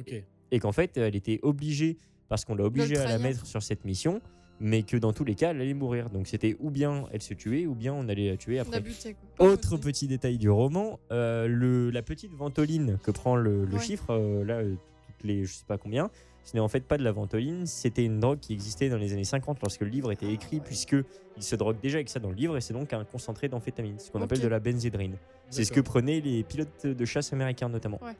Et 0.51 0.59
qu'en 0.59 0.71
fait, 0.71 0.95
elle 0.97 1.15
était 1.15 1.39
obligée, 1.43 1.97
parce 2.29 2.45
qu'on 2.45 2.55
l'a 2.55 2.63
obligée 2.65 2.97
à 2.97 3.05
la 3.07 3.17
mettre 3.19 3.45
sur 3.45 3.61
cette 3.63 3.85
mission, 3.85 4.21
mais 4.59 4.81
que 4.83 4.97
dans 4.97 5.13
tous 5.13 5.23
les 5.23 5.35
cas, 5.35 5.51
elle 5.51 5.61
allait 5.61 5.73
mourir. 5.73 6.09
Donc 6.09 6.27
c'était 6.27 6.55
ou 6.59 6.71
bien 6.71 7.05
elle 7.11 7.21
se 7.21 7.33
tuait, 7.33 7.67
ou 7.67 7.75
bien 7.75 7.93
on 7.93 8.07
allait 8.09 8.29
la 8.31 8.37
tuer 8.37 8.59
après. 8.59 8.81
buté. 8.81 9.15
Autre 9.39 9.77
petit 9.77 10.07
détail 10.07 10.37
du 10.37 10.49
roman, 10.49 10.99
euh, 11.11 11.47
le, 11.47 11.89
la 11.91 12.01
petite 12.01 12.33
ventoline 12.33 12.97
que 13.03 13.11
prend 13.11 13.35
le, 13.35 13.65
le 13.65 13.75
Ouais. 13.75 13.79
chiffre, 13.79 14.07
euh, 14.11 14.43
là, 14.43 14.55
euh, 14.55 14.75
toutes 15.05 15.23
les 15.27 15.45
je 15.45 15.53
sais 15.53 15.65
pas 15.67 15.77
combien, 15.77 16.09
ce 16.43 16.53
n'est 16.55 16.59
en 16.59 16.67
fait 16.69 16.79
pas 16.79 16.97
de 16.97 17.03
la 17.03 17.11
ventoline, 17.11 17.67
c'était 17.67 18.03
une 18.05 18.19
drogue 18.19 18.39
qui 18.39 18.53
existait 18.53 18.89
dans 18.89 18.97
les 18.97 19.13
années 19.13 19.25
50 19.25 19.59
lorsque 19.61 19.81
le 19.81 19.89
livre 19.89 20.11
était 20.11 20.31
écrit, 20.33 20.59
puisque 20.59 20.95
il 21.35 21.43
se 21.43 21.55
drogue 21.55 21.77
déjà 21.81 21.97
avec 21.97 22.09
ça 22.09 22.19
dans 22.19 22.29
le 22.29 22.35
livre, 22.35 22.57
et 22.57 22.61
c'est 22.61 22.73
donc 22.73 22.93
un 22.93 23.03
concentré 23.03 23.49
d'amphétamine, 23.49 23.99
ce 23.99 24.09
qu'on 24.09 24.21
appelle 24.23 24.39
de 24.41 24.47
la 24.47 24.59
benzédrine. 24.59 25.17
C'est 25.51 25.65
ce 25.65 25.71
que 25.71 25.81
prenaient 25.81 26.19
les 26.19 26.43
pilotes 26.43 26.87
de 26.87 27.05
chasse 27.05 27.31
américains 27.31 27.69
notamment. 27.69 27.99
Ouais. 28.03 28.13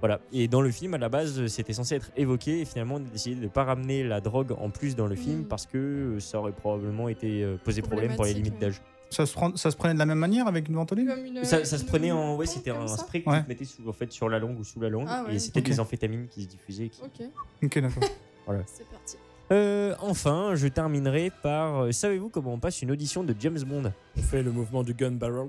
Voilà. 0.00 0.20
Et 0.32 0.48
dans 0.48 0.60
le 0.62 0.70
film, 0.70 0.94
à 0.94 0.98
la 0.98 1.08
base, 1.08 1.46
c'était 1.48 1.72
censé 1.74 1.94
être 1.96 2.10
évoqué, 2.16 2.60
et 2.60 2.64
finalement, 2.64 2.94
on 2.96 2.98
a 2.98 3.10
décidé 3.10 3.36
de 3.36 3.42
ne 3.42 3.48
pas 3.48 3.64
ramener 3.64 4.02
la 4.02 4.20
drogue 4.20 4.52
en 4.58 4.70
plus 4.70 4.96
dans 4.96 5.06
le 5.06 5.14
film 5.14 5.40
Mm. 5.40 5.44
parce 5.44 5.66
que 5.66 6.16
ça 6.20 6.38
aurait 6.38 6.52
probablement 6.52 7.08
été 7.08 7.42
euh, 7.44 7.56
posé 7.62 7.82
problème 7.82 8.14
pour 8.16 8.24
les 8.24 8.34
limites 8.34 8.58
d'âge. 8.58 8.80
Ça 9.10 9.26
se, 9.26 9.32
prend- 9.34 9.56
ça 9.56 9.70
se 9.72 9.76
prenait 9.76 9.94
de 9.94 9.98
la 9.98 10.06
même 10.06 10.18
manière 10.18 10.46
avec 10.46 10.68
une 10.68 10.76
ventoline 10.76 11.12
une- 11.26 11.44
Ça, 11.44 11.64
ça 11.64 11.78
se 11.78 11.84
prenait 11.84 12.12
en. 12.12 12.36
Ouais, 12.36 12.46
c'était 12.46 12.70
un 12.70 12.86
spray 12.86 13.22
que 13.22 13.28
Ouais. 13.30 13.38
tu 13.38 13.44
te 13.44 13.48
mettais 13.48 13.64
sous, 13.64 13.88
en 13.88 13.92
fait, 13.92 14.10
sur 14.12 14.28
la 14.28 14.38
langue 14.38 14.58
ou 14.58 14.64
sous 14.64 14.80
la 14.80 14.88
langue. 14.88 15.06
Ah 15.08 15.24
ouais. 15.26 15.34
Et 15.34 15.38
c'était 15.40 15.60
des 15.60 15.80
amphétamines 15.80 16.28
qui 16.28 16.44
se 16.44 16.48
diffusaient. 16.48 16.88
qui- 16.88 17.02
Ok, 17.02 17.28
Ok, 17.64 17.78
d'accord. 17.80 18.02
c'est 18.66 18.88
parti. 18.88 19.16
Euh, 19.52 19.94
enfin, 20.00 20.52
je 20.54 20.68
terminerai 20.68 21.32
par. 21.42 21.82
euh, 21.86 21.92
Savez-vous 21.92 22.28
comment 22.28 22.54
on 22.54 22.58
passe 22.60 22.82
une 22.82 22.92
audition 22.92 23.24
de 23.24 23.34
James 23.40 23.58
Bond? 23.66 23.92
On 24.16 24.22
fait 24.22 24.44
le 24.44 24.52
mouvement 24.52 24.84
du 24.84 24.94
gun 24.94 25.10
barrel. 25.10 25.48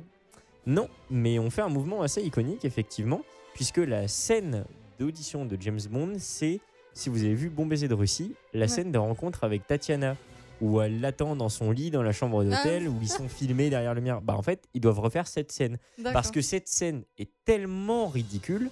Non, 0.66 0.88
mais 1.12 1.38
on 1.38 1.52
fait 1.52 1.62
un 1.62 1.70
mouvement 1.70 2.02
assez 2.02 2.22
iconique, 2.24 2.66
effectivement, 2.66 3.22
puisque 3.54 3.78
la 3.78 4.08
scène 4.08 4.66
d'audition 5.00 5.46
de 5.46 5.58
James 5.60 5.80
Bond, 5.90 6.14
c'est, 6.20 6.60
si 6.94 7.10
vous 7.10 7.24
avez 7.24 7.34
vu 7.34 7.50
Bon 7.50 7.66
baiser 7.66 7.88
de 7.88 7.94
Russie, 7.94 8.34
la 8.54 8.62
Ouais. 8.62 8.68
scène 8.68 8.92
de 8.92 8.98
rencontre 8.98 9.44
avec 9.44 9.66
Tatiana, 9.68 10.16
où 10.62 10.80
elle 10.80 11.02
l'attend 11.02 11.36
dans 11.36 11.50
son 11.50 11.72
lit 11.72 11.90
dans 11.90 12.04
la 12.04 12.12
chambre 12.12 12.44
d'hôtel, 12.44 12.88
où 12.88 12.96
ils 13.02 13.10
sont 13.10 13.28
filmés 13.28 13.70
derrière 13.70 13.96
le 13.96 14.02
miroir. 14.02 14.22
Bah, 14.22 14.36
en 14.36 14.42
fait, 14.44 14.64
ils 14.76 14.82
doivent 14.82 15.00
refaire 15.00 15.28
cette 15.28 15.52
scène. 15.52 15.78
Parce 16.14 16.30
que 16.32 16.42
cette 16.42 16.68
scène 16.68 17.04
est 17.18 17.32
tellement 17.46 18.08
ridicule 18.08 18.70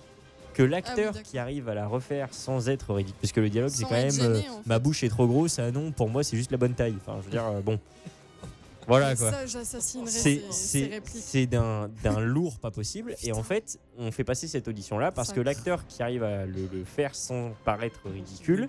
que 0.54 0.62
l'acteur 0.64 1.14
d'accord. 1.14 1.24
qui 1.24 1.38
arrive 1.40 1.70
à 1.70 1.74
la 1.74 1.88
refaire 1.88 2.28
sans 2.34 2.70
être 2.70 2.94
ridicule, 2.94 3.18
parce 3.22 3.32
que 3.32 3.40
le 3.40 3.50
dialogue 3.50 3.72
c'est 3.72 3.86
quand 3.86 3.92
même 3.92 4.12
gêné, 4.12 4.26
euh, 4.26 4.52
en 4.52 4.58
fait. 4.58 4.68
ma 4.68 4.78
bouche 4.78 5.04
est 5.04 5.10
trop 5.10 5.26
grosse, 5.26 5.58
ah 5.58 5.72
non, 5.72 5.92
pour 5.92 6.10
moi 6.10 6.22
c'est 6.22 6.36
juste 6.36 6.52
la 6.52 6.58
bonne 6.58 6.74
taille. 6.74 6.96
Enfin, 7.00 7.18
je 7.20 7.26
veux 7.26 7.32
dire, 7.32 7.46
euh, 7.46 7.62
bon, 7.62 7.80
voilà 8.90 9.16
quoi. 9.16 9.32
Ça, 9.32 9.48
C'est 9.48 10.06
ces, 10.06 10.10
ces 10.10 10.44
c'est 10.52 10.86
répliques. 10.88 11.24
c'est 11.26 11.46
d'un 11.48 11.90
d'un 12.04 12.20
lourd 12.20 12.60
pas 12.60 12.72
possible 12.72 13.16
et 13.24 13.32
en 13.32 13.44
fait 13.44 13.80
on 13.98 14.12
fait 14.12 14.24
passer 14.26 14.48
cette 14.48 14.68
audition 14.68 14.98
là 15.00 15.12
parce 15.12 15.32
que 15.32 15.40
l'acteur 15.40 15.88
qui 15.88 16.04
arrive 16.04 16.24
à 16.24 16.46
le, 16.46 16.68
le 16.74 16.84
faire 16.84 17.16
sans 17.16 17.52
paraître 17.64 18.02
ridicule 18.10 18.68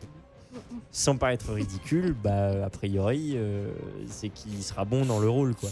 sans 0.92 1.16
paraître 1.16 1.52
ridicule 1.52 2.14
bah 2.24 2.64
a 2.64 2.70
priori 2.70 3.32
euh, 3.36 3.70
c'est 4.08 4.28
qu'il 4.30 4.62
sera 4.62 4.84
bon 4.84 5.04
dans 5.04 5.20
le 5.20 5.28
rôle 5.28 5.54
quoi 5.54 5.70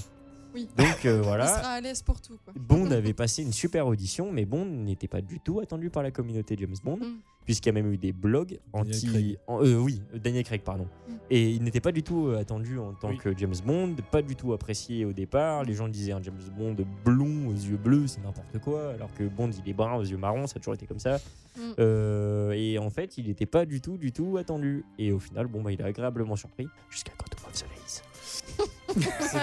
Oui. 0.54 0.68
donc 0.76 1.04
euh, 1.04 1.18
Il 1.18 1.22
voilà 1.24 1.46
sera 1.46 1.68
à 1.72 1.80
l'aise 1.80 2.02
pour 2.02 2.20
tout. 2.20 2.38
Quoi. 2.44 2.54
Bond 2.58 2.90
avait 2.90 3.12
passé 3.12 3.42
une 3.42 3.52
super 3.52 3.86
audition, 3.86 4.32
mais 4.32 4.44
Bond 4.46 4.64
n'était 4.64 5.08
pas 5.08 5.20
du 5.20 5.40
tout 5.40 5.60
attendu 5.60 5.90
par 5.90 6.02
la 6.02 6.10
communauté 6.10 6.56
James 6.58 6.74
Bond, 6.82 6.96
Mm. 6.96 7.18
puisqu'il 7.44 7.68
y 7.68 7.70
a 7.70 7.72
même 7.74 7.92
eu 7.92 7.98
des 7.98 8.12
blogs 8.12 8.58
Daniel 8.72 8.94
anti. 8.94 9.06
Craig. 9.06 9.38
en- 9.46 9.62
euh, 9.62 9.74
oui, 9.76 10.02
euh, 10.14 10.18
Daniel 10.18 10.44
Craig, 10.44 10.62
pardon. 10.62 10.84
Mm. 11.08 11.12
Et 11.30 11.50
il 11.50 11.62
n'était 11.62 11.80
pas 11.80 11.92
du 11.92 12.02
tout 12.02 12.30
attendu 12.38 12.78
en 12.78 12.94
tant 12.94 13.10
Oui. 13.10 13.18
que 13.18 13.36
James 13.36 13.54
Bond, 13.64 13.96
pas 14.10 14.22
du 14.22 14.34
tout 14.36 14.52
apprécié 14.54 15.04
au 15.04 15.12
départ. 15.12 15.64
Les 15.64 15.74
gens 15.74 15.88
disaient 15.88 16.12
un 16.12 16.22
James 16.22 16.40
Bond 16.56 16.76
blond 17.04 17.48
aux 17.48 17.52
yeux 17.54 17.76
bleus, 17.76 18.06
c'est 18.06 18.22
n'importe 18.24 18.58
quoi, 18.58 18.92
alors 18.94 19.12
que 19.14 19.24
Bond 19.24 19.50
il 19.50 19.68
est 19.70 19.74
brun 19.74 19.96
aux 19.96 20.04
yeux 20.04 20.16
marrons, 20.16 20.46
ça 20.46 20.54
a 20.56 20.60
toujours 20.60 20.74
été 20.74 20.86
comme 20.86 20.98
ça. 20.98 21.18
Mm. 21.56 21.60
Euh, 21.78 22.52
et 22.52 22.78
en 22.78 22.88
fait, 22.90 23.18
il 23.18 23.26
n'était 23.26 23.46
pas 23.46 23.66
du 23.66 23.80
tout, 23.80 23.98
du 23.98 24.12
tout 24.12 24.36
attendu. 24.38 24.84
Et 24.98 25.12
au 25.12 25.18
final, 25.18 25.46
bon, 25.46 25.60
bah, 25.62 25.72
il 25.72 25.82
a 25.82 25.86
agréablement 25.86 26.36
surpris 26.36 26.68
jusqu'à 26.88 27.12
Quantum 27.18 27.40
of 27.48 27.54
Solace. 27.54 27.77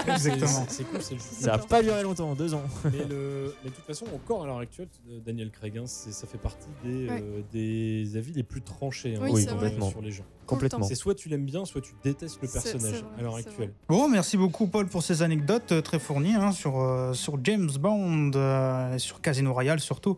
Exactement. 0.07 0.65
c'est- 0.67 0.83
cool, 0.83 1.01
c'est 1.01 1.13
le 1.13 1.19
Ça 1.19 1.51
n'a 1.51 1.57
pas 1.59 1.81
duré 1.81 2.01
longtemps, 2.03 2.33
deux 2.35 2.53
ans. 2.53 2.63
mais, 2.85 2.91
le- 3.09 3.53
mais 3.63 3.69
de 3.69 3.75
toute 3.75 3.85
façon, 3.85 4.05
encore 4.13 4.43
à 4.43 4.47
l'heure 4.47 4.59
actuelle, 4.59 4.87
euh, 5.09 5.19
Daniel 5.25 5.51
Craig, 5.51 5.77
hein, 5.77 5.83
c'est- 5.85 6.11
ça 6.11 6.27
fait 6.27 6.37
partie 6.37 6.67
des, 6.83 7.07
Ouais. 7.07 7.23
euh, 7.23 7.41
des 7.53 8.17
avis 8.17 8.33
les 8.33 8.43
plus 8.43 8.61
tranchés 8.61 9.15
hein, 9.15 9.19
Oui, 9.21 9.41
sur, 9.43 9.51
c'est 9.51 9.55
vrai. 9.55 9.89
sur 9.91 10.01
les 10.01 10.11
gens. 10.11 10.25
Complètement. 10.45 10.85
C'est 10.85 10.95
soit 10.95 11.15
tu 11.15 11.29
l'aimes 11.29 11.45
bien, 11.45 11.65
soit 11.65 11.81
tu 11.81 11.93
détestes 12.03 12.39
le 12.41 12.47
C'est- 12.47 12.59
c'est 12.59 12.71
personnage 12.73 13.01
vrai, 13.03 13.11
à 13.17 13.21
l'heure 13.21 13.33
c'est 13.39 13.47
actuelle. 13.47 13.73
Bon, 13.87 14.09
merci 14.09 14.35
beaucoup 14.37 14.67
Paul 14.67 14.87
pour 14.87 15.01
ces 15.03 15.21
anecdotes 15.21 15.71
euh, 15.71 15.81
très 15.81 15.99
fournies 15.99 16.35
hein, 16.35 16.51
sur, 16.51 16.79
euh, 16.79 17.13
sur 17.13 17.37
James 17.43 17.69
Bond, 17.79 18.31
euh, 18.35 18.95
et 18.95 18.99
sur 18.99 19.21
Casino 19.21 19.53
Royale 19.53 19.79
surtout. 19.79 20.17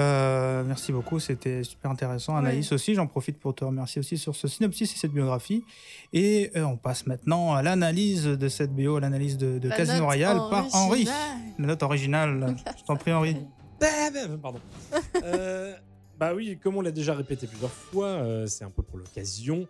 Euh, 0.00 0.62
merci 0.64 0.92
beaucoup, 0.92 1.18
c'était 1.18 1.64
super 1.64 1.90
intéressant. 1.90 2.34
Ouais. 2.34 2.38
Anaïs 2.40 2.70
aussi, 2.72 2.94
j'en 2.94 3.06
profite 3.06 3.38
pour 3.38 3.54
te 3.54 3.64
remercier 3.64 3.98
aussi 4.00 4.16
sur 4.16 4.36
ce 4.36 4.46
synopsis 4.46 4.94
et 4.94 4.96
cette 4.96 5.12
biographie. 5.12 5.64
Et 6.12 6.50
euh, 6.56 6.64
on 6.64 6.76
passe 6.76 7.06
maintenant 7.06 7.54
à 7.54 7.62
l'analyse 7.62 8.24
de 8.24 8.48
cette 8.48 8.74
bio, 8.74 8.96
à 8.96 9.00
l'analyse 9.00 9.38
de, 9.38 9.58
de 9.58 9.68
La 9.68 9.76
Casino 9.76 10.04
Royale 10.04 10.38
par 10.50 10.66
Henri. 10.74 11.08
La 11.58 11.66
note 11.66 11.82
originale. 11.82 12.56
Je 12.78 12.84
t'en 12.84 12.96
prie 12.96 13.12
Henri. 13.12 13.36
Pardon. 14.42 14.60
Euh, 15.22 15.74
bah 16.18 16.32
oui, 16.34 16.58
comme 16.62 16.76
on 16.76 16.80
l'a 16.80 16.90
déjà 16.90 17.14
répété 17.14 17.46
plusieurs 17.46 17.70
fois, 17.70 18.06
euh, 18.06 18.46
c'est 18.46 18.64
un 18.64 18.70
peu 18.70 18.82
pour 18.82 18.98
l'occasion. 18.98 19.66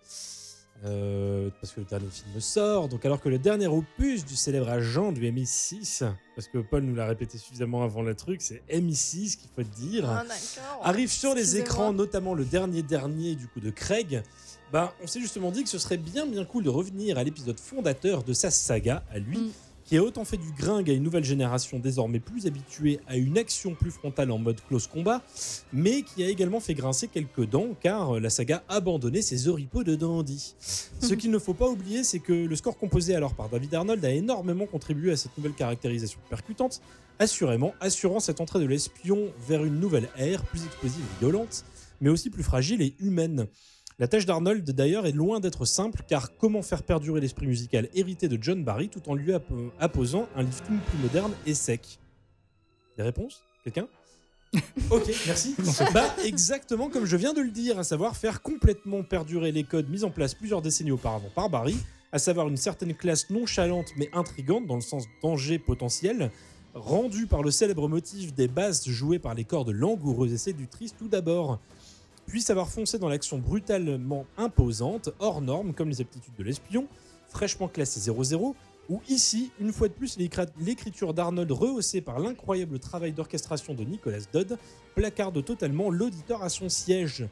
Euh, 0.85 1.51
parce 1.61 1.73
que 1.73 1.81
le 1.81 1.87
dernier 1.87 2.09
film 2.09 2.41
sort, 2.41 2.88
donc 2.88 3.05
alors 3.05 3.21
que 3.21 3.29
le 3.29 3.38
dernier 3.38 3.67
opus 3.67 4.25
du 4.25 4.37
célèbre 4.37 4.69
agent 4.69 5.11
du 5.12 5.23
MI6, 5.23 6.05
parce 6.37 6.47
que 6.47 6.59
Paul 6.59 6.83
nous 6.85 6.95
l'a 6.95 7.07
répété 7.07 7.37
suffisamment 7.37 7.83
avant 7.83 8.03
le 8.03 8.14
truc, 8.14 8.41
c'est 8.43 8.62
MI6 8.71 9.37
qu'il 9.37 9.51
faut 9.55 9.62
dire, 9.62 10.09
Ah, 10.09 10.25
arrive 10.83 11.11
sur 11.11 11.35
les 11.35 11.57
écrans, 11.57 11.93
notamment 11.93 12.35
le 12.35 12.45
dernier 12.45 12.83
dernier 12.83 13.35
du 13.35 13.49
coup 13.49 13.61
de 13.61 13.71
Craig, 13.71 14.23
bah, 14.73 14.95
on 15.03 15.07
s'est 15.07 15.21
justement 15.21 15.51
dit 15.51 15.64
que 15.64 15.69
ce 15.71 15.79
serait 15.79 15.97
bien 15.97 16.27
bien 16.27 16.45
cool 16.45 16.62
de 16.62 16.69
revenir 16.71 17.19
à 17.19 17.25
l'épisode 17.25 17.59
fondateur 17.59 18.23
de 18.23 18.33
sa 18.33 18.51
saga 18.51 19.03
à 19.11 19.19
lui, 19.19 19.38
Mm. 19.38 19.51
Qui 19.88 19.96
a 19.96 20.03
autant 20.03 20.27
fait 20.27 20.37
du 20.37 20.53
gringue 20.53 20.90
à 20.90 20.92
une 20.92 21.03
nouvelle 21.03 21.24
génération 21.24 21.79
désormais 21.79 22.20
plus 22.20 22.46
habituée 22.46 23.01
à 23.07 23.16
une 23.16 23.38
action 23.38 23.74
plus 23.74 23.90
frontale 23.90 24.31
en 24.31 24.37
mode 24.37 24.61
close 24.68 24.87
combat, 24.87 25.22
mais 25.72 26.03
qui 26.03 26.22
a 26.22 26.29
également 26.29 26.61
fait 26.61 26.74
grincer 26.74 27.09
quelques 27.09 27.48
dents 27.48 27.68
car 27.81 28.20
la 28.20 28.29
saga 28.29 28.62
a 28.68 28.74
abandonné 28.74 29.22
ses 29.22 29.48
oripeaux 29.48 29.85
de 29.85 29.94
dandy. 29.94 30.55
Ce 31.01 31.14
qu'il 31.14 31.31
ne 31.31 31.38
faut 31.38 31.55
pas 31.55 31.66
oublier, 31.66 32.05
c'est 32.05 32.18
que 32.18 32.35
le 32.35 32.55
score 32.55 32.77
composé 32.77 33.14
alors 33.14 33.33
par 33.33 33.48
David 33.48 33.74
Arnold 33.74 34.05
a 34.05 34.11
énormément 34.11 34.66
contribué 34.66 35.12
à 35.12 35.16
cette 35.16 35.35
nouvelle 35.38 35.55
caractérisation 35.55 36.20
percutante, 36.29 36.83
assurément 37.18 37.72
assurant 37.81 38.20
cette 38.20 38.42
entrée 38.42 38.59
de 38.59 38.66
l'espion 38.66 39.33
vers 39.48 39.64
une 39.64 39.81
nouvelle 39.81 40.11
ère 40.18 40.44
plus 40.44 40.66
explosive 40.66 41.01
et 41.01 41.20
violente, 41.20 41.64
mais 42.03 42.11
aussi 42.11 42.29
plus 42.29 42.42
fragile 42.42 42.83
et 42.83 42.94
humaine. 43.01 43.46
La 44.00 44.06
tâche 44.06 44.26
d'Arnold 44.26 44.70
d'ailleurs 44.70 45.06
est 45.06 45.12
loin 45.12 45.40
d'être 45.40 45.64
simple 45.64 46.02
car 46.06 46.37
comment 46.37 46.62
faire 46.62 46.84
perdurer 46.84 47.20
l'esprit 47.20 47.46
musical 47.48 47.88
hérité 47.94 48.28
de 48.28 48.38
John 48.40 48.62
Barry 48.62 48.88
tout 48.88 49.02
en 49.08 49.14
lui 49.14 49.32
app- 49.32 49.50
apposant 49.80 50.28
un 50.37 50.44
lifting 50.44 50.78
plus 50.78 50.98
moderne 50.98 51.32
et 51.46 51.54
sec? 51.54 51.98
Des 52.96 53.02
réponses? 53.02 53.42
Quelqu'un? 53.64 53.88
Ok, 54.90 55.11
merci. 55.26 55.54
Bah, 55.92 56.14
exactement 56.24 56.88
comme 56.88 57.04
je 57.04 57.16
viens 57.16 57.34
de 57.34 57.42
le 57.42 57.50
dire, 57.50 57.78
à 57.78 57.84
savoir 57.84 58.16
faire 58.16 58.40
complètement 58.40 59.02
perdurer 59.02 59.52
les 59.52 59.64
codes 59.64 59.90
mis 59.90 60.04
en 60.04 60.11
place 60.11 60.32
plusieurs 60.32 60.62
décennies 60.62 60.92
auparavant 60.92 61.28
par 61.34 61.50
Barry, 61.50 61.76
à 62.12 62.18
savoir 62.18 62.48
une 62.48 62.56
certaine 62.56 62.94
classe 62.94 63.28
nonchalante 63.28 63.88
mais 63.98 64.08
intrigante 64.14 64.66
dans 64.66 64.76
le 64.76 64.80
sens 64.80 65.04
danger 65.22 65.58
potentiel, 65.58 66.30
rendue 66.72 67.26
par 67.26 67.42
le 67.42 67.50
célèbre 67.50 67.88
motif 67.88 68.32
des 68.32 68.48
basses 68.48 68.88
jouées 68.88 69.18
par 69.18 69.34
les 69.34 69.44
cordes 69.44 69.70
langoureuses 69.70 70.32
et 70.32 70.38
séductrices 70.38 70.94
tout 70.96 71.08
d'abord, 71.08 71.58
puis 72.29 72.43
savoir 72.43 72.69
foncer 72.69 72.99
dans 72.99 73.09
l'action 73.09 73.38
brutalement 73.38 74.27
imposante, 74.37 75.09
hors 75.19 75.41
norme 75.41 75.73
comme 75.73 75.88
les 75.88 76.01
aptitudes 76.03 76.35
de 76.37 76.45
l'espion, 76.45 76.87
fraîchement 77.29 77.69
classé 77.69 77.99
0-0, 77.99 78.55
ou 78.91 79.03
ici, 79.09 79.51
une 79.61 79.73
fois 79.73 79.88
de 79.88 79.93
plus, 79.93 80.19
l'écriture 80.19 81.12
d'Arnold 81.12 81.51
rehaussée 81.51 82.01
par 82.01 82.19
l'incroyable 82.21 82.79
travail 82.79 83.12
d'orchestration 83.12 83.75
de 83.75 83.85
Nicolas 83.85 84.21
Dodd 84.33 84.59
placarde 84.95 85.45
totalement 85.45 85.91
l'auditeur 85.91 86.43
à 86.43 86.49
son 86.49 86.69
siège. 86.69 87.27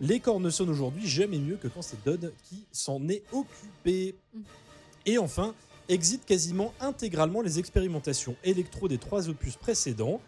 Les 0.00 0.20
corps 0.20 0.38
ne 0.38 0.50
sonnent 0.50 0.70
aujourd'hui 0.70 1.06
jamais 1.08 1.38
mieux 1.38 1.56
que 1.56 1.66
quand 1.68 1.82
c'est 1.82 2.04
Dodd 2.04 2.32
qui 2.44 2.64
s'en 2.70 3.08
est 3.08 3.24
occupé. 3.32 4.14
Et 5.06 5.18
enfin, 5.18 5.54
exit 5.88 6.24
quasiment 6.24 6.72
intégralement 6.80 7.40
les 7.40 7.58
expérimentations 7.58 8.36
électro 8.44 8.86
des 8.86 8.98
trois 8.98 9.28
opus 9.28 9.56
précédents, 9.56 10.20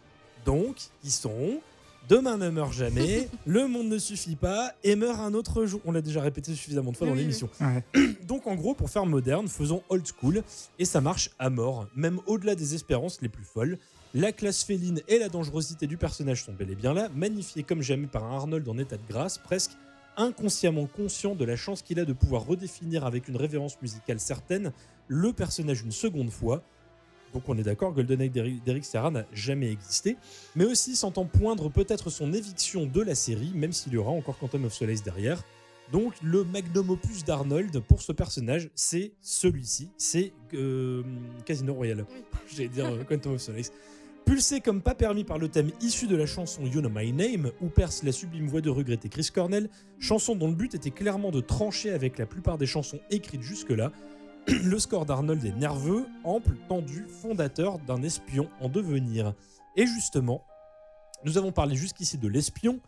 donc 0.45 0.77
qui 1.01 1.11
sont 1.13 1.61
Demain 2.09 2.37
ne 2.37 2.51
meurt 2.51 2.73
jamais, 2.73 3.29
Le 3.47 3.67
monde 3.69 3.89
ne 3.89 3.99
suffit 3.99 4.37
pas 4.37 4.73
et 4.83 4.97
meurt 4.97 5.21
un 5.21 5.35
autre 5.35 5.67
jour. 5.67 5.81
On 5.85 5.93
l'a 5.93 6.03
déjà 6.03 6.21
répété 6.21 6.55
suffisamment 6.55 6.93
de 6.93 6.97
fois 6.97 7.07
dans 7.07 7.13
oui. 7.13 7.21
l'émission. 7.21 7.49
Ouais. 7.61 7.85
Donc 8.27 8.47
en 8.47 8.55
gros, 8.55 8.75
pour 8.75 8.91
faire 8.91 9.07
moderne, 9.07 9.49
faisons 9.49 9.83
old 9.89 10.07
school, 10.07 10.43
et 10.79 10.85
ça 10.85 11.01
marche 11.01 11.31
à 11.39 11.49
mort, 11.49 11.87
même 11.95 12.21
au-delà 12.27 12.55
des 12.55 12.75
espérances 12.75 13.21
les 13.23 13.29
plus 13.29 13.45
folles. 13.45 13.79
La 14.15 14.33
classe 14.33 14.63
féline 14.63 15.01
et 15.09 15.19
la 15.19 15.29
dangerosité 15.29 15.87
du 15.87 15.97
personnage 15.97 16.45
sont 16.45 16.53
bel 16.53 16.71
et 16.71 16.75
bien 16.75 16.93
là, 16.93 17.09
magnifiées 17.15 17.63
comme 17.63 17.81
jamais 17.81 18.07
par 18.07 18.25
un 18.25 18.37
Arnold 18.37 18.69
en 18.69 18.77
état 18.77 18.97
de 18.97 19.03
grâce, 19.09 19.39
presque 19.39 19.73
inconsciemment 20.17 20.87
conscient 20.87 21.35
de 21.35 21.45
la 21.45 21.57
chance 21.57 21.81
qu'il 21.81 21.99
a 21.99 22.05
de 22.05 22.13
pouvoir 22.13 22.45
redéfinir 22.47 23.07
avec 23.07 23.29
une 23.29 23.37
révérence 23.37 23.81
musicale 23.81 24.21
certaine 24.21 24.73
le 25.09 25.33
personnage 25.33 25.83
une 25.83 25.93
seconde 25.93 26.31
fois. 26.31 26.63
Donc 27.33 27.49
on 27.49 27.57
est 27.57 27.63
d'accord, 27.63 27.93
GoldenEye 27.93 28.31
d'Eric 28.31 28.65
d'Eric 28.65 28.85
Serra 28.85 29.11
n'a 29.11 29.25
jamais 29.33 29.71
existé, 29.71 30.17
mais 30.55 30.65
aussi 30.65 30.97
sentant 30.97 31.25
poindre 31.25 31.71
peut-être 31.71 32.11
son 32.11 32.33
éviction 32.33 32.87
de 32.87 33.01
la 33.01 33.15
série, 33.15 33.53
même 33.55 33.73
s'il 33.73 33.93
y 33.95 33.97
aura 33.97 34.11
encore 34.11 34.39
Quantum 34.39 34.65
of 34.65 34.73
Solace 34.73 35.03
derrière. 35.03 35.43
Donc 35.91 36.15
le 36.23 36.45
magnum 36.45 36.91
opus 36.91 37.25
d'Arnold 37.25 37.81
pour 37.81 38.03
ce 38.03 38.13
personnage, 38.13 38.71
c'est 38.75 39.13
celui-ci, 39.21 39.91
c'est 39.97 40.33
euh, 40.55 41.03
Casino 41.45 41.75
Royale. 41.75 42.07
J'allais 42.55 42.69
dire 42.69 42.87
euh, 42.87 43.05
Quantum 43.05 43.35
of 43.35 43.41
Solace. 43.41 43.73
Pulsé 44.25 44.61
comme 44.61 44.83
pas 44.83 44.95
permis 44.95 45.25
par 45.25 45.39
le 45.39 45.49
thème 45.49 45.71
issu 45.81 46.07
de 46.07 46.15
la 46.15 46.27
chanson 46.27 46.63
You 46.65 46.81
Know 46.81 46.91
My 46.95 47.13
Name, 47.13 47.51
où 47.61 47.69
perce 47.69 48.05
la 48.05 48.13
sublime 48.13 48.47
voix 48.47 48.61
de 48.61 48.71
regretté 48.71 49.09
Chris 49.09 49.29
Cornell, 49.35 49.69
chanson 49.99 50.37
dont 50.37 50.49
le 50.49 50.55
but 50.55 50.75
était 50.75 50.93
clairement 50.93 51.31
de 51.31 51.41
trancher 51.41 51.91
avec 51.91 52.19
la 52.19 52.27
plupart 52.27 52.57
des 52.57 52.67
chansons 52.67 53.01
écrites 53.11 53.43
jusque-là, 53.43 53.91
le 54.65 54.79
score 54.79 55.07
d'Arnold 55.07 55.45
est 55.45 55.57
nerveux, 55.57 56.07
ample, 56.25 56.57
tendu, 56.69 57.07
fondateur 57.09 57.79
d'un 57.79 58.03
espion 58.03 58.49
en 58.61 58.69
devenir. 58.69 59.35
Et 59.77 59.87
justement, 59.87 60.45
nous 61.25 61.39
avons 61.39 61.53
parlé 61.53 61.77
jusqu'ici 61.77 62.19
de 62.19 62.29
l'espion, 62.29 62.81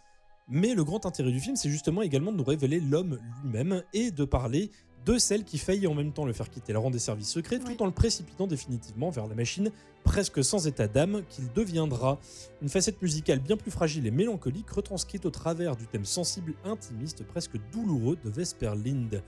mais 0.48 0.74
le 0.74 0.84
grand 0.84 1.06
intérêt 1.06 1.30
du 1.30 1.40
film, 1.40 1.56
c'est 1.56 1.70
justement 1.70 2.02
également 2.02 2.32
de 2.32 2.36
nous 2.36 2.44
révéler 2.44 2.80
l'homme 2.80 3.18
lui-même 3.42 3.82
et 3.92 4.10
de 4.10 4.24
parler 4.24 4.70
de 5.06 5.18
celle 5.18 5.44
qui 5.44 5.58
faillit 5.58 5.86
en 5.86 5.94
même 5.94 6.12
temps 6.12 6.24
le 6.24 6.32
faire 6.32 6.48
quitter 6.50 6.72
le 6.72 6.78
rang 6.78 6.90
des 6.90 6.98
services 6.98 7.28
secrets, 7.30 7.60
Oui. 7.66 7.76
tout 7.76 7.82
en 7.82 7.86
le 7.86 7.92
précipitant 7.92 8.46
définitivement 8.46 9.10
vers 9.10 9.26
la 9.26 9.34
machine, 9.34 9.70
presque 10.02 10.42
sans 10.42 10.66
état 10.66 10.88
d'âme, 10.88 11.22
qu'il 11.28 11.52
deviendra. 11.52 12.18
Une 12.62 12.68
facette 12.70 13.00
musicale 13.02 13.38
bien 13.38 13.56
plus 13.56 13.70
fragile 13.70 14.06
et 14.06 14.10
mélancolique, 14.10 14.70
retranscrite 14.70 15.26
au 15.26 15.30
travers 15.30 15.76
du 15.76 15.86
thème 15.86 16.06
sensible, 16.06 16.54
intimiste, 16.64 17.22
presque 17.24 17.58
douloureux 17.70 18.16
de 18.24 18.30
Vesper 18.30 18.72
Lind. 18.82 19.22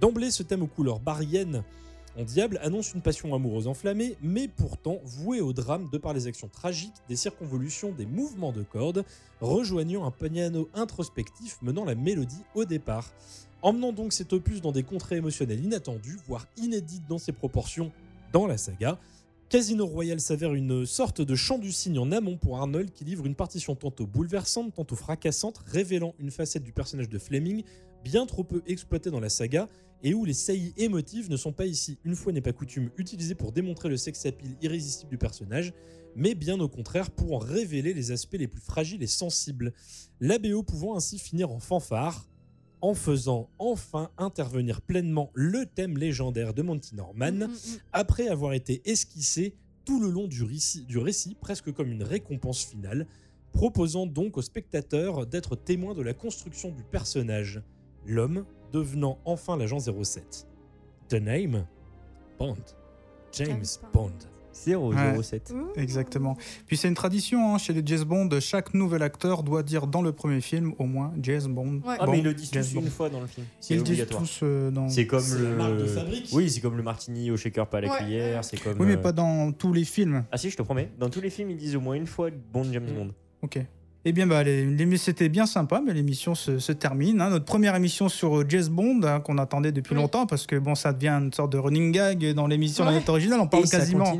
D'emblée, 0.00 0.30
ce 0.30 0.42
thème 0.42 0.62
aux 0.62 0.66
couleurs 0.66 1.00
bariennes 1.00 1.62
en 2.16 2.22
diable 2.22 2.60
annonce 2.62 2.94
une 2.94 3.00
passion 3.00 3.34
amoureuse 3.34 3.66
enflammée, 3.66 4.16
mais 4.22 4.46
pourtant 4.46 5.00
vouée 5.04 5.40
au 5.40 5.52
drame 5.52 5.88
de 5.90 5.98
par 5.98 6.12
les 6.14 6.26
actions 6.26 6.48
tragiques, 6.48 6.94
des 7.08 7.16
circonvolutions, 7.16 7.90
des 7.90 8.06
mouvements 8.06 8.52
de 8.52 8.62
cordes, 8.62 9.04
rejoignant 9.40 10.04
un 10.04 10.12
piano 10.12 10.68
introspectif 10.74 11.58
menant 11.60 11.84
la 11.84 11.94
mélodie 11.94 12.44
au 12.54 12.64
départ. 12.64 13.12
Emmenant 13.62 13.92
donc 13.92 14.12
cet 14.12 14.32
opus 14.32 14.60
dans 14.60 14.72
des 14.72 14.82
contrées 14.82 15.16
émotionnelles 15.16 15.64
inattendues, 15.64 16.18
voire 16.26 16.46
inédites 16.56 17.06
dans 17.08 17.18
ses 17.18 17.32
proportions 17.32 17.90
dans 18.32 18.46
la 18.46 18.58
saga, 18.58 18.98
Casino 19.48 19.86
Royale 19.86 20.20
s'avère 20.20 20.54
une 20.54 20.86
sorte 20.86 21.20
de 21.20 21.34
chant 21.34 21.58
du 21.58 21.70
cygne 21.70 21.98
en 21.98 22.10
amont 22.12 22.36
pour 22.36 22.58
Arnold 22.58 22.92
qui 22.92 23.04
livre 23.04 23.26
une 23.26 23.34
partition 23.34 23.74
tantôt 23.74 24.06
bouleversante, 24.06 24.74
tantôt 24.74 24.96
fracassante, 24.96 25.62
révélant 25.66 26.14
une 26.18 26.30
facette 26.30 26.64
du 26.64 26.72
personnage 26.72 27.08
de 27.08 27.18
Fleming 27.18 27.62
bien 28.04 28.26
trop 28.26 28.44
peu 28.44 28.62
exploitée 28.66 29.10
dans 29.10 29.20
la 29.20 29.30
saga 29.30 29.68
et 30.02 30.12
où 30.12 30.24
les 30.24 30.34
saillies 30.34 30.74
émotives 30.76 31.30
ne 31.30 31.36
sont 31.36 31.52
pas 31.52 31.66
ici, 31.66 31.98
une 32.04 32.14
fois 32.14 32.32
n'est 32.32 32.42
pas 32.42 32.52
coutume, 32.52 32.90
utilisées 32.98 33.34
pour 33.34 33.52
démontrer 33.52 33.88
le 33.88 33.96
sex 33.96 34.26
appeal 34.26 34.50
irrésistible 34.60 35.10
du 35.10 35.18
personnage, 35.18 35.72
mais 36.14 36.34
bien 36.34 36.60
au 36.60 36.68
contraire 36.68 37.10
pour 37.10 37.34
en 37.34 37.38
révéler 37.38 37.94
les 37.94 38.12
aspects 38.12 38.36
les 38.38 38.46
plus 38.46 38.60
fragiles 38.60 39.02
et 39.02 39.08
sensibles. 39.08 39.72
La 40.20 40.38
BO 40.38 40.62
pouvant 40.62 40.94
ainsi 40.94 41.18
finir 41.18 41.50
en 41.50 41.58
fanfare, 41.58 42.28
en 42.82 42.92
faisant 42.92 43.48
enfin 43.58 44.10
intervenir 44.18 44.82
pleinement 44.82 45.30
le 45.32 45.64
thème 45.64 45.96
légendaire 45.96 46.52
de 46.52 46.60
Monty 46.60 46.94
Norman, 46.94 47.32
Mm, 47.32 47.44
mm, 47.44 47.46
mm. 47.46 47.78
après 47.94 48.28
avoir 48.28 48.52
été 48.52 48.82
esquissé 48.84 49.56
tout 49.86 50.00
le 50.00 50.10
long 50.10 50.26
du 50.26 50.42
récit, 50.42 50.84
du 50.84 50.98
récit, 50.98 51.34
presque 51.34 51.72
comme 51.72 51.90
une 51.90 52.02
récompense 52.02 52.62
finale, 52.62 53.06
proposant 53.52 54.06
donc 54.06 54.36
au 54.36 54.42
spectateur 54.42 55.26
d'être 55.26 55.56
témoin 55.56 55.94
de 55.94 56.02
la 56.02 56.12
construction 56.12 56.70
du 56.70 56.82
personnage, 56.82 57.62
l'homme 58.06 58.44
devenant 58.72 59.18
enfin 59.24 59.56
l'agent 59.56 59.78
07. 59.78 60.46
The 61.08 61.14
name? 61.14 61.64
Bond. 62.38 62.56
James, 63.32 63.48
James 63.48 63.64
Bond. 63.92 64.10
Bond. 64.10 64.12
007. 65.22 65.52
Ouh. 65.52 65.72
Exactement. 65.76 66.36
Puis 66.68 66.76
c'est 66.76 66.86
une 66.86 66.94
tradition 66.94 67.54
hein, 67.54 67.58
chez 67.58 67.72
les 67.72 67.82
James 67.84 68.04
Bond, 68.04 68.28
chaque 68.40 68.72
nouvel 68.72 69.02
acteur 69.02 69.42
doit 69.42 69.64
dire 69.64 69.88
dans 69.88 70.00
le 70.00 70.12
premier 70.12 70.40
film 70.40 70.74
au 70.78 70.84
moins 70.84 71.12
James 71.20 71.42
Bond. 71.48 71.80
Ouais. 71.84 71.96
Ah, 71.98 72.06
Bon, 72.06 72.12
mais 72.12 72.18
ils 72.18 72.24
le 72.24 72.34
disent 72.34 72.50
James 72.52 72.62
tous 72.62 72.74
Bond. 72.74 72.80
une 72.82 72.90
fois 72.90 73.10
dans 73.10 73.20
le 73.20 73.26
film. 73.26 73.46
C'est 73.60 73.74
Ils 73.74 73.78
le 73.78 73.82
disent 73.82 74.06
tous 74.08 74.40
euh, 74.44 74.70
dans. 74.70 74.88
C'est 74.88 75.08
comme 75.08 75.18
C'est 75.20 75.38
le. 75.40 75.50
la 75.50 75.56
marque 75.56 75.76
de 75.78 75.86
fabrique. 75.86 76.28
Oui, 76.32 76.48
c'est 76.48 76.60
comme 76.60 76.76
le 76.76 76.84
martini 76.84 77.32
au 77.32 77.36
shaker, 77.36 77.66
pas 77.68 77.78
à 77.78 77.80
la 77.80 77.90
Ouais, 77.90 77.98
cuillère. 77.98 78.44
C'est 78.44 78.56
comme. 78.62 78.78
Oui, 78.78 78.86
mais 78.86 78.94
euh, 78.96 79.00
pas 79.02 79.10
dans 79.12 79.50
tous 79.50 79.72
les 79.72 79.84
films. 79.84 80.24
Ah 80.30 80.36
si, 80.38 80.50
je 80.50 80.56
te 80.56 80.62
promets. 80.62 80.88
Dans 81.00 81.10
tous 81.10 81.20
les 81.20 81.30
films, 81.30 81.50
ils 81.50 81.56
disent 81.56 81.74
au 81.74 81.80
moins 81.80 81.96
une 81.96 82.06
fois 82.06 82.30
Bond 82.52 82.64
James 82.72 82.84
Mm. 82.84 82.94
Bond. 82.96 83.10
Ok. 83.42 83.58
Eh 84.06 84.12
bien, 84.12 84.26
bah, 84.26 84.42
c'était 84.98 85.30
bien 85.30 85.46
sympa, 85.46 85.80
mais 85.84 85.94
l'émission 85.94 86.34
se, 86.34 86.58
se 86.58 86.72
termine. 86.72 87.20
hein. 87.22 87.30
Notre 87.30 87.46
première 87.46 87.74
émission 87.74 88.10
sur 88.10 88.38
euh, 88.40 88.44
James 88.48 88.68
Bond, 88.68 89.00
hein, 89.04 89.20
qu'on 89.20 89.38
attendait 89.38 89.72
depuis 89.72 89.94
Oui. 89.94 90.00
longtemps, 90.02 90.26
parce 90.26 90.46
que 90.46 90.56
bon, 90.56 90.74
ça 90.74 90.92
devient 90.92 91.08
une 91.22 91.32
sorte 91.32 91.50
de 91.52 91.58
running 91.58 91.90
gag 91.90 92.32
dans 92.34 92.46
l'émission 92.46 92.84
Ouais. 92.84 92.90
La 92.92 92.98
Note 92.98 93.08
originale. 93.08 93.40
On 93.40 93.46
parle 93.46 93.64
Et 93.64 93.68
quasiment, 93.68 94.12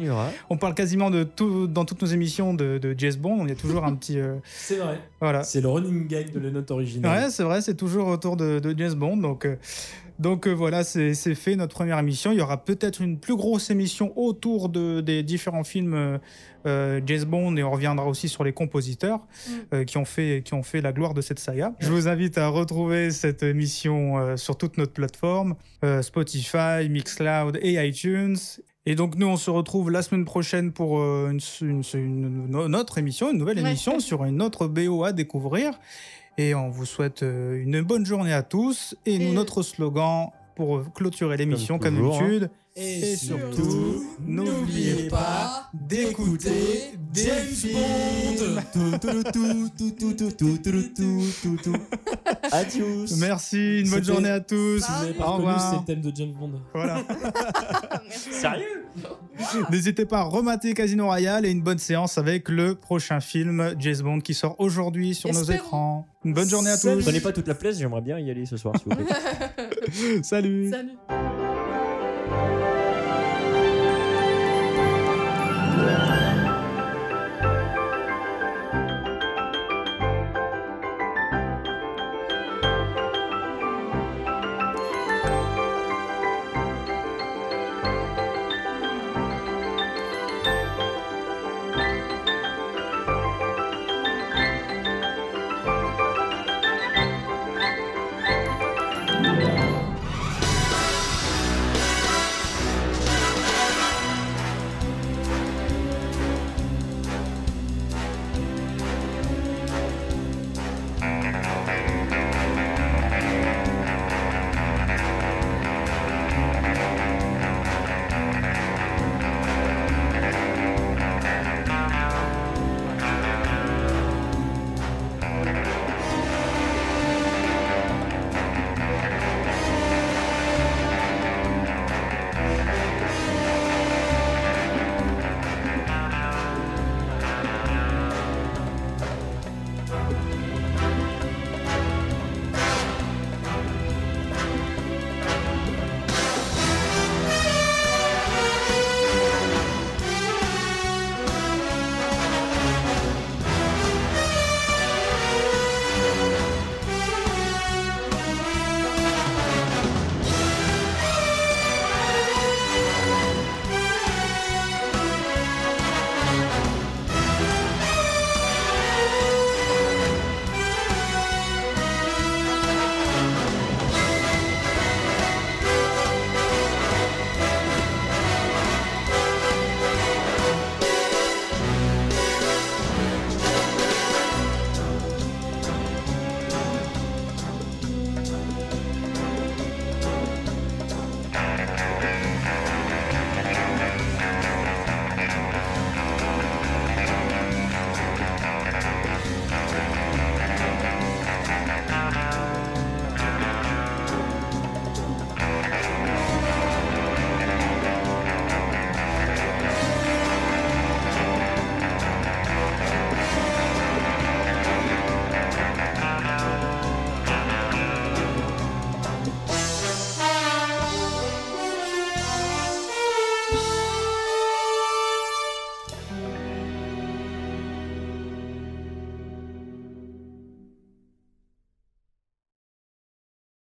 on 0.49 0.57
parle 0.57 0.75
quasiment 0.75 1.11
de 1.11 1.23
tout 1.25 1.67
dans 1.67 1.85
toutes 1.85 2.01
nos 2.01 2.09
émissions 2.09 2.55
de, 2.55 2.79
de 2.79 2.95
James 2.97 3.17
Bond. 3.19 3.45
Il 3.45 3.51
y 3.51 3.53
a 3.53 3.57
toujours 3.57 3.85
un 3.85 3.95
petit, 3.95 4.19
euh, 4.19 4.37
C'est 4.45 4.77
vrai. 4.77 4.99
voilà. 5.21 5.43
C'est 5.43 5.61
le 5.61 5.69
running 5.69 6.07
gag 6.09 6.33
de 6.33 6.39
la 6.41 6.51
note 6.51 6.71
originale. 6.71 7.25
Ouais, 7.25 7.31
c'est 7.31 7.43
vrai, 7.43 7.61
c'est 7.61 7.75
toujours 7.77 8.09
autour 8.09 8.37
de, 8.39 8.59
de 8.61 8.75
James 8.79 8.95
Bond. 8.95 9.19
Donc, 9.19 9.45
euh, 9.45 9.57
donc 10.19 10.47
euh, 10.47 10.53
voilà, 10.53 10.83
c'est 10.85 11.13
c'est 11.13 11.35
fait 11.35 11.57
notre 11.57 11.75
première 11.75 11.99
émission. 11.99 12.33
Il 12.33 12.39
y 12.39 12.41
aura 12.41 12.65
peut-être 12.65 13.03
une 13.03 13.19
plus 13.19 13.37
grosse 13.37 13.69
émission 13.71 14.13
autour 14.17 14.69
de, 14.71 15.01
des 15.03 15.23
différents 15.23 15.65
films 15.65 16.19
euh, 16.67 17.01
James 17.07 17.25
Bond 17.25 17.57
et 17.57 17.63
on 17.63 17.71
reviendra 17.71 18.07
aussi 18.07 18.29
sur 18.29 18.45
les 18.45 18.53
compositeurs 18.53 19.21
Mm. 19.21 19.53
euh, 19.75 19.85
qui, 19.85 19.99
ont 19.99 20.05
fait, 20.05 20.43
qui 20.45 20.55
ont 20.55 20.63
fait 20.63 20.81
la 20.81 20.93
gloire 20.93 21.15
de 21.15 21.21
cette 21.21 21.39
saga. 21.39 21.73
Je 21.81 21.91
vous 21.91 22.09
invite 22.09 22.39
à 22.39 22.49
retrouver 22.49 23.11
cette 23.11 23.43
émission 23.43 24.19
euh, 24.19 24.37
sur 24.37 24.57
toute 24.57 24.79
notre 24.79 24.93
plateforme 24.93 25.57
euh, 25.85 26.03
Spotify, 26.03 26.89
Mixcloud 26.89 27.59
et 27.63 27.75
iTunes. 27.87 28.37
Et 28.87 28.95
donc 28.95 29.17
nous, 29.17 29.27
on 29.27 29.37
se 29.37 29.51
retrouve 29.51 29.91
la 29.91 30.03
semaine 30.03 30.25
prochaine 30.25 30.73
pour 30.73 30.99
euh, 30.99 31.31
une, 31.31 31.41
une- 31.69 31.83
une- 31.95 32.49
une 32.67 32.77
autre 32.77 32.99
émission, 32.99 33.31
une 33.33 33.39
nouvelle 33.39 33.59
Ouais. 33.59 33.69
émission 33.71 33.99
sur 34.01 34.25
une 34.25 34.43
autre 34.43 34.67
BO 34.67 35.05
à 35.05 35.13
découvrir. 35.13 35.73
Et 36.37 36.55
on 36.55 36.69
vous 36.69 36.85
souhaite 36.85 37.23
euh, 37.23 37.63
une 37.63 37.81
bonne 37.83 38.05
journée 38.05 38.33
à 38.33 38.43
tous. 38.43 38.95
Et, 39.07 39.33
notre 39.33 39.63
slogan 39.63 40.29
pour 40.57 40.93
clôturer 40.93 41.37
l'émission, 41.37 41.79
Comme 41.79 41.97
comme 41.97 42.05
toujours, 42.11 42.21
d'habitude, 42.21 42.51
Et, 42.77 43.13
Et 43.13 43.17
surtout, 43.17 44.05
n'oubliez 44.27 45.09
pas 45.09 45.71
d'écouter 45.73 46.95
des 47.13 47.31
films. 47.53 47.79
Adios. 52.51 53.17
Merci, 53.19 53.83
une 53.83 53.91
bonne 53.91 54.05
journée 54.05 54.31
à 54.31 54.41
tous. 54.41 54.81
Vous 54.81 55.15
pas 55.15 55.25
reconnu, 55.25 55.55
c'est 55.71 55.77
le 55.77 55.85
thème 55.85 56.01
de 56.01 56.17
James 56.17 56.33
Bond. 56.33 56.61
Voilà. 56.75 57.01
Sérieux? 58.11 58.87
N'hésitez 59.71 60.05
pas 60.05 60.19
à 60.19 60.25
remater 60.25 60.75
Casino 60.75 61.05
Royale 61.07 61.47
et 61.47 61.51
une 61.53 61.63
bonne 61.63 61.79
séance 61.79 62.19
avec 62.19 62.49
le 62.49 62.75
prochain 62.75 63.21
film 63.21 63.77
James 63.79 64.01
Bond 64.03 64.19
qui 64.19 64.35
sort 64.35 64.57
aujourd'hui 64.59 65.15
sur 65.15 65.33
nos 65.33 65.45
écrans. 65.45 66.09
Une 66.25 66.35
bonne 66.35 66.49
journée 66.49 66.71
à 66.71 66.77
tous. 66.79 67.05
Prenez 67.05 67.21
pas 67.21 67.31
toute 67.31 67.47
la 67.47 67.55
place, 67.55 67.79
j'aimerais 67.79 68.01
bien 68.01 68.19
y 68.19 68.33
aller 68.33 68.47
ce 68.47 68.57
soir, 68.57 68.75
s'il 68.77 68.93
vous 68.93 69.05
plaît. 69.05 70.23
Salut. 70.23 70.71
Salut. 70.71 70.97